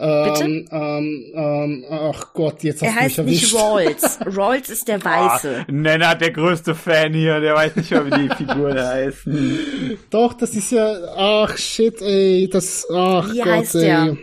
Bitte? 0.00 0.44
Ähm, 0.44 0.66
ähm, 0.70 1.32
ähm, 1.34 1.84
ach 1.90 2.32
Gott, 2.32 2.62
jetzt 2.62 2.80
hast 2.80 2.88
er 2.88 2.94
heißt 2.94 3.18
nicht 3.18 3.54
Rawls. 3.54 4.18
Rawls 4.24 4.70
ist 4.70 4.88
der 4.88 5.04
Weiße. 5.04 5.66
Oh, 5.68 5.72
Nenner, 5.72 6.14
der 6.14 6.30
größte 6.30 6.74
Fan 6.74 7.12
hier, 7.12 7.38
der 7.40 7.54
weiß 7.54 7.76
nicht 7.76 7.90
mehr, 7.90 8.06
wie 8.06 8.28
die 8.28 8.34
Figuren 8.36 8.78
heißen. 8.78 9.98
Doch, 10.08 10.32
das 10.32 10.54
ist 10.54 10.72
ja, 10.72 10.90
ach 11.16 11.54
shit, 11.58 12.00
ey, 12.00 12.48
das, 12.50 12.86
ach 12.90 13.30
wie 13.30 13.38
Gott, 13.38 13.46
heißt 13.46 13.74
ey. 13.74 13.80
Der? 13.82 14.16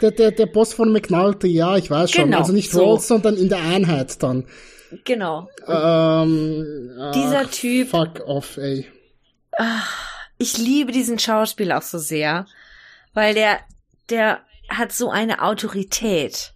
Der, 0.00 0.10
der, 0.10 0.30
der 0.32 0.46
Boss 0.46 0.74
von 0.74 0.92
McNulty, 0.92 1.46
ja, 1.46 1.76
ich 1.76 1.88
weiß 1.88 2.10
schon. 2.10 2.24
Genau, 2.24 2.38
also 2.38 2.52
nicht 2.52 2.72
so. 2.72 2.82
Rawls, 2.82 3.06
sondern 3.06 3.36
in 3.36 3.48
der 3.48 3.62
Einheit 3.62 4.20
dann. 4.20 4.46
Genau. 5.04 5.48
Ähm, 5.68 6.90
Dieser 7.14 7.42
ach, 7.44 7.50
Typ. 7.52 7.90
Fuck 7.90 8.20
off, 8.26 8.56
ey. 8.56 8.84
Ich 10.38 10.58
liebe 10.58 10.90
diesen 10.90 11.20
Schauspieler 11.20 11.78
auch 11.78 11.82
so 11.82 11.98
sehr, 11.98 12.46
weil 13.14 13.34
der, 13.34 13.60
der 14.08 14.40
hat 14.70 14.92
so 14.92 15.10
eine 15.10 15.42
Autorität 15.42 16.54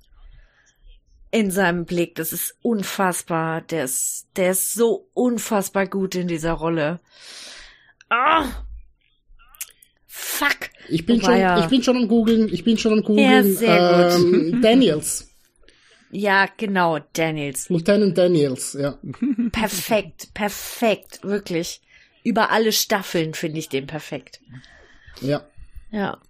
in 1.31 1.51
seinem 1.51 1.85
Blick. 1.85 2.15
Das 2.15 2.33
ist 2.33 2.57
unfassbar. 2.63 3.61
Der 3.61 3.85
ist, 3.85 4.29
der 4.37 4.53
ist 4.53 4.73
so 4.73 5.09
unfassbar 5.13 5.87
gut 5.87 6.15
in 6.15 6.29
dieser 6.29 6.53
Rolle. 6.53 7.01
Ah! 8.09 8.47
Fuck. 10.07 10.71
Ich 10.89 11.05
bin, 11.05 11.21
schon, 11.21 11.39
ja. 11.39 11.59
ich 11.59 11.67
bin 11.67 11.83
schon 11.83 11.97
am 11.97 12.09
googeln. 12.09 12.49
Ich 12.53 12.63
bin 12.63 12.79
schon 12.79 12.93
am 12.93 13.03
googeln. 13.03 13.31
Ja, 13.31 13.43
sehr 13.43 14.13
ähm, 14.15 14.53
gut. 14.53 14.65
Daniels. 14.65 15.29
Ja, 16.13 16.47
genau, 16.57 17.01
Daniels. 17.13 17.69
Lieutenant 17.69 18.17
Daniels, 18.17 18.75
ja. 18.75 18.97
Perfekt, 19.51 20.33
perfekt, 20.33 21.19
wirklich. 21.25 21.81
Über 22.23 22.53
alle 22.53 22.71
Staffeln 22.71 23.35
finde 23.35 23.59
ich 23.59 23.69
den 23.69 23.89
perfekt. 23.89 24.41
Ja. 25.21 25.45
Ja. 25.91 26.21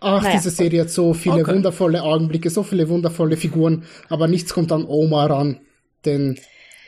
Ach, 0.00 0.22
naja. 0.22 0.36
diese 0.36 0.50
Serie 0.50 0.82
hat 0.82 0.90
so 0.90 1.14
viele 1.14 1.42
okay. 1.42 1.54
wundervolle 1.54 2.02
Augenblicke, 2.02 2.50
so 2.50 2.62
viele 2.62 2.88
wundervolle 2.88 3.36
Figuren, 3.36 3.84
aber 4.08 4.26
nichts 4.26 4.52
kommt 4.52 4.72
an 4.72 4.84
Oma 4.84 5.26
ran, 5.26 5.60
denn 6.04 6.38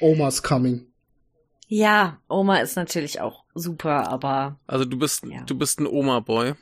Oma's 0.00 0.42
coming. 0.42 0.86
Ja, 1.68 2.18
Oma 2.28 2.58
ist 2.58 2.76
natürlich 2.76 3.20
auch 3.20 3.44
super, 3.54 4.08
aber. 4.08 4.58
Also 4.66 4.84
du 4.84 4.98
bist, 4.98 5.24
ja. 5.24 5.42
du 5.44 5.56
bist 5.56 5.80
ein 5.80 5.86
Oma-Boy. 5.86 6.54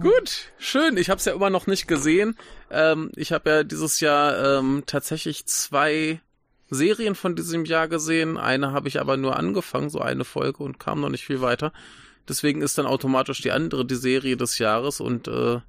Gut, 0.00 0.50
schön. 0.58 0.96
Ich 0.96 1.10
habe 1.10 1.18
es 1.18 1.26
ja 1.26 1.34
immer 1.34 1.50
noch 1.50 1.66
nicht 1.66 1.86
gesehen. 1.86 2.36
Ähm, 2.70 3.12
ich 3.16 3.32
habe 3.32 3.50
ja 3.50 3.62
dieses 3.62 4.00
Jahr 4.00 4.58
ähm, 4.58 4.84
tatsächlich 4.86 5.46
zwei 5.46 6.20
Serien 6.70 7.14
von 7.14 7.34
diesem 7.34 7.64
Jahr 7.64 7.88
gesehen. 7.88 8.38
Eine 8.38 8.72
habe 8.72 8.88
ich 8.88 9.00
aber 9.00 9.16
nur 9.16 9.36
angefangen, 9.36 9.90
so 9.90 10.00
eine 10.00 10.24
Folge 10.24 10.62
und 10.62 10.78
kam 10.78 11.00
noch 11.00 11.08
nicht 11.08 11.24
viel 11.24 11.40
weiter. 11.40 11.72
Deswegen 12.28 12.62
ist 12.62 12.78
dann 12.78 12.86
automatisch 12.86 13.42
die 13.42 13.50
andere 13.50 13.84
die 13.84 13.96
Serie 13.96 14.36
des 14.36 14.58
Jahres 14.58 15.00
und 15.00 15.26
äh, 15.26 15.60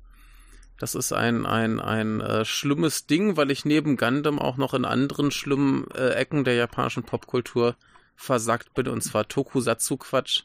das 0.78 0.96
ist 0.96 1.12
ein 1.12 1.46
ein 1.46 1.80
ein 1.80 2.22
äh, 2.22 2.46
schlimmes 2.46 3.08
Ding, 3.08 3.36
weil 3.36 3.52
ich 3.52 3.66
neben 3.66 3.98
Gundam 3.98 4.38
auch 4.38 4.58
noch 4.58 4.74
in 4.74 4.86
anderen 4.86 5.32
schlimmen 5.32 5.86
äh, 5.96 6.10
Ecken 6.10 6.44
der 6.44 6.56
japanischen 6.56 7.04
Popkultur 7.04 7.76
versagt 8.16 8.74
bin 8.76 8.88
und 8.88 9.02
zwar 9.02 9.28
Tokusatsu 9.28 9.98
Quatsch 9.98 10.44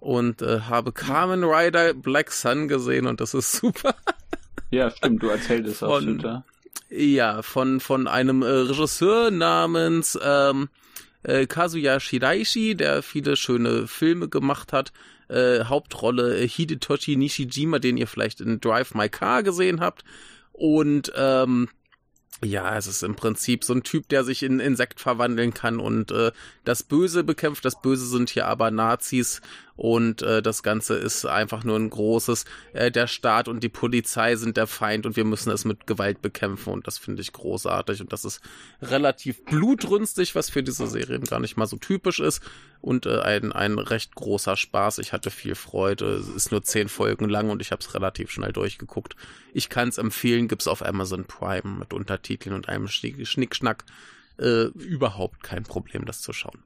und 0.00 0.40
äh, 0.40 0.60
habe 0.60 0.92
Kamen 0.92 1.44
Rider 1.44 1.92
Black 1.92 2.32
Sun 2.32 2.68
gesehen 2.68 3.06
und 3.06 3.20
das 3.20 3.34
ist 3.34 3.52
super. 3.60 3.94
Ja, 4.70 4.90
stimmt, 4.90 5.22
du 5.22 5.28
erzählst 5.28 5.70
es 5.70 5.82
auf 5.82 6.00
Twitter. 6.00 6.44
Ja, 6.90 7.42
von, 7.42 7.80
von 7.80 8.06
einem 8.06 8.42
äh, 8.42 8.46
Regisseur 8.46 9.30
namens 9.30 10.18
ähm, 10.22 10.68
äh, 11.22 11.46
Kazuya 11.46 11.98
Shiraishi, 11.98 12.76
der 12.76 13.02
viele 13.02 13.36
schöne 13.36 13.88
Filme 13.88 14.28
gemacht 14.28 14.72
hat. 14.72 14.92
Äh, 15.28 15.64
Hauptrolle 15.64 16.38
äh, 16.38 16.46
Hidetoshi 16.46 17.16
Nishijima, 17.16 17.78
den 17.78 17.96
ihr 17.96 18.06
vielleicht 18.06 18.40
in 18.40 18.60
Drive 18.60 18.94
My 18.94 19.08
Car 19.08 19.42
gesehen 19.42 19.80
habt. 19.80 20.04
Und 20.52 21.12
ähm, 21.16 21.68
ja, 22.44 22.76
es 22.76 22.86
ist 22.86 23.02
im 23.02 23.16
Prinzip 23.16 23.64
so 23.64 23.72
ein 23.72 23.82
Typ, 23.82 24.08
der 24.08 24.22
sich 24.24 24.42
in 24.42 24.60
Insekt 24.60 25.00
verwandeln 25.00 25.54
kann 25.54 25.80
und 25.80 26.10
äh, 26.10 26.32
das 26.64 26.82
Böse 26.82 27.24
bekämpft. 27.24 27.64
Das 27.64 27.80
Böse 27.80 28.06
sind 28.06 28.30
hier 28.30 28.46
aber 28.46 28.70
Nazis 28.70 29.40
und 29.76 30.22
äh, 30.22 30.40
das 30.40 30.62
Ganze 30.62 30.94
ist 30.94 31.24
einfach 31.24 31.64
nur 31.64 31.76
ein 31.76 31.90
großes, 31.90 32.44
äh, 32.72 32.90
der 32.90 33.06
Staat 33.06 33.48
und 33.48 33.62
die 33.62 33.68
Polizei 33.68 34.36
sind 34.36 34.56
der 34.56 34.66
Feind 34.66 35.04
und 35.04 35.16
wir 35.16 35.24
müssen 35.24 35.50
es 35.50 35.64
mit 35.64 35.86
Gewalt 35.86 36.22
bekämpfen 36.22 36.72
und 36.72 36.86
das 36.86 36.98
finde 36.98 37.22
ich 37.22 37.32
großartig 37.32 38.00
und 38.00 38.12
das 38.12 38.24
ist 38.24 38.40
relativ 38.80 39.44
blutrünstig, 39.44 40.34
was 40.34 40.50
für 40.50 40.62
diese 40.62 40.86
Serien 40.86 41.24
gar 41.24 41.40
nicht 41.40 41.56
mal 41.56 41.66
so 41.66 41.76
typisch 41.76 42.20
ist 42.20 42.40
und 42.80 43.06
äh, 43.06 43.20
ein, 43.20 43.52
ein 43.52 43.78
recht 43.78 44.14
großer 44.14 44.56
Spaß. 44.56 44.98
Ich 44.98 45.12
hatte 45.12 45.30
viel 45.30 45.56
Freude, 45.56 46.06
es 46.14 46.28
ist 46.28 46.52
nur 46.52 46.62
zehn 46.62 46.88
Folgen 46.88 47.28
lang 47.28 47.50
und 47.50 47.60
ich 47.60 47.72
habe 47.72 47.80
es 47.80 47.94
relativ 47.94 48.30
schnell 48.30 48.52
durchgeguckt. 48.52 49.16
Ich 49.52 49.68
kann 49.68 49.88
es 49.88 49.98
empfehlen, 49.98 50.48
gibt's 50.48 50.68
auf 50.68 50.84
Amazon 50.84 51.24
Prime 51.24 51.78
mit 51.78 51.92
Untertiteln 51.92 52.54
und 52.54 52.68
einem 52.68 52.88
Schnickschnack. 52.88 53.84
Äh, 54.36 54.64
überhaupt 54.64 55.42
kein 55.44 55.62
Problem, 55.62 56.06
das 56.06 56.20
zu 56.20 56.32
schauen. 56.32 56.58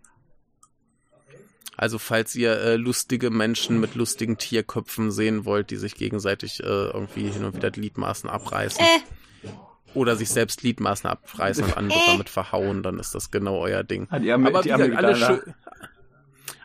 Also 1.78 1.98
falls 1.98 2.34
ihr 2.34 2.58
äh, 2.58 2.74
lustige 2.74 3.30
Menschen 3.30 3.78
mit 3.78 3.94
lustigen 3.94 4.36
Tierköpfen 4.36 5.12
sehen 5.12 5.44
wollt, 5.44 5.70
die 5.70 5.76
sich 5.76 5.94
gegenseitig 5.94 6.58
äh, 6.58 6.66
irgendwie 6.66 7.30
hin 7.30 7.44
und 7.44 7.54
wieder 7.54 7.70
Gliedmaßen 7.70 8.28
abreißen. 8.28 8.84
Äh. 8.84 9.48
Oder 9.94 10.16
sich 10.16 10.28
selbst 10.28 10.60
Gliedmaßen 10.60 11.08
abreißen 11.08 11.64
und 11.64 11.76
andere 11.76 12.00
äh. 12.00 12.06
damit 12.08 12.28
verhauen, 12.30 12.82
dann 12.82 12.98
ist 12.98 13.14
das 13.14 13.30
genau 13.30 13.58
euer 13.58 13.84
Ding. 13.84 14.08
Die 14.20 14.32
haben, 14.32 14.44
Aber 14.48 14.62
die 14.62 14.70
gesagt, 14.70 14.96
alle, 14.96 15.14
schön, 15.14 15.40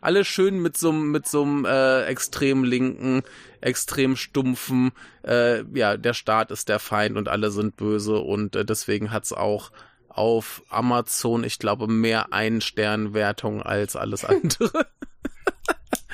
alle 0.02 0.26
schön 0.26 0.60
mit 0.60 0.78
so 0.78 0.92
mit 0.92 1.28
so 1.28 1.44
einem 1.44 1.66
äh, 1.66 2.06
extrem 2.06 2.64
linken, 2.64 3.22
extrem 3.62 4.16
stumpfen, 4.16 4.94
äh, 5.24 5.64
ja, 5.78 5.96
der 5.96 6.16
Staat 6.16 6.50
ist 6.50 6.70
der 6.70 6.80
Feind 6.80 7.18
und 7.18 7.30
alle 7.30 7.52
sind 7.52 7.78
böse 7.78 8.18
und 8.18 8.56
äh, 8.56 8.66
deswegen 8.66 9.12
hat's 9.12 9.32
auch 9.32 9.70
auf 10.14 10.64
Amazon, 10.70 11.44
ich 11.44 11.60
glaube, 11.60 11.88
mehr 11.88 12.34
Ein-Stern-Wertung 12.34 13.62
als 13.62 13.96
alles 13.96 14.24
andere. 14.26 14.88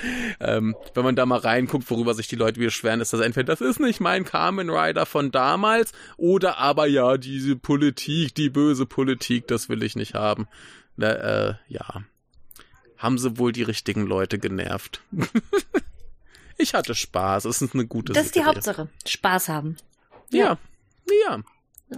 ähm, 0.39 0.75
wenn 0.93 1.03
man 1.03 1.15
da 1.15 1.25
mal 1.25 1.39
reinguckt, 1.39 1.89
worüber 1.89 2.13
sich 2.13 2.27
die 2.27 2.35
Leute 2.35 2.59
beschweren, 2.59 3.01
ist 3.01 3.13
das 3.13 3.19
entweder, 3.19 3.53
das 3.53 3.61
ist 3.61 3.79
nicht 3.79 3.99
mein 3.99 4.25
Carmen 4.25 4.69
Rider 4.69 5.05
von 5.05 5.31
damals, 5.31 5.91
oder 6.17 6.57
aber 6.57 6.87
ja, 6.87 7.17
diese 7.17 7.55
Politik, 7.55 8.35
die 8.35 8.49
böse 8.49 8.85
Politik, 8.85 9.47
das 9.47 9.69
will 9.69 9.83
ich 9.83 9.95
nicht 9.95 10.13
haben. 10.13 10.47
Na, 10.95 11.11
äh, 11.11 11.53
ja. 11.67 12.03
Haben 12.97 13.17
sie 13.17 13.37
wohl 13.37 13.53
die 13.53 13.63
richtigen 13.63 14.05
Leute 14.05 14.39
genervt. 14.39 15.01
ich 16.57 16.73
hatte 16.73 16.95
Spaß, 16.95 17.45
es 17.45 17.61
ist 17.61 17.73
eine 17.73 17.87
gute 17.87 18.13
Das 18.13 18.25
ist 18.25 18.35
die 18.35 18.43
Hauptsache. 18.43 18.89
Spaß 19.05 19.47
haben. 19.47 19.77
Ja. 20.31 20.57
Ja. 21.07 21.37
ja. 21.89 21.97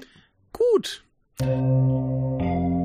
Gut. 0.54 1.04
Thank 1.42 2.42
you. 2.42 2.81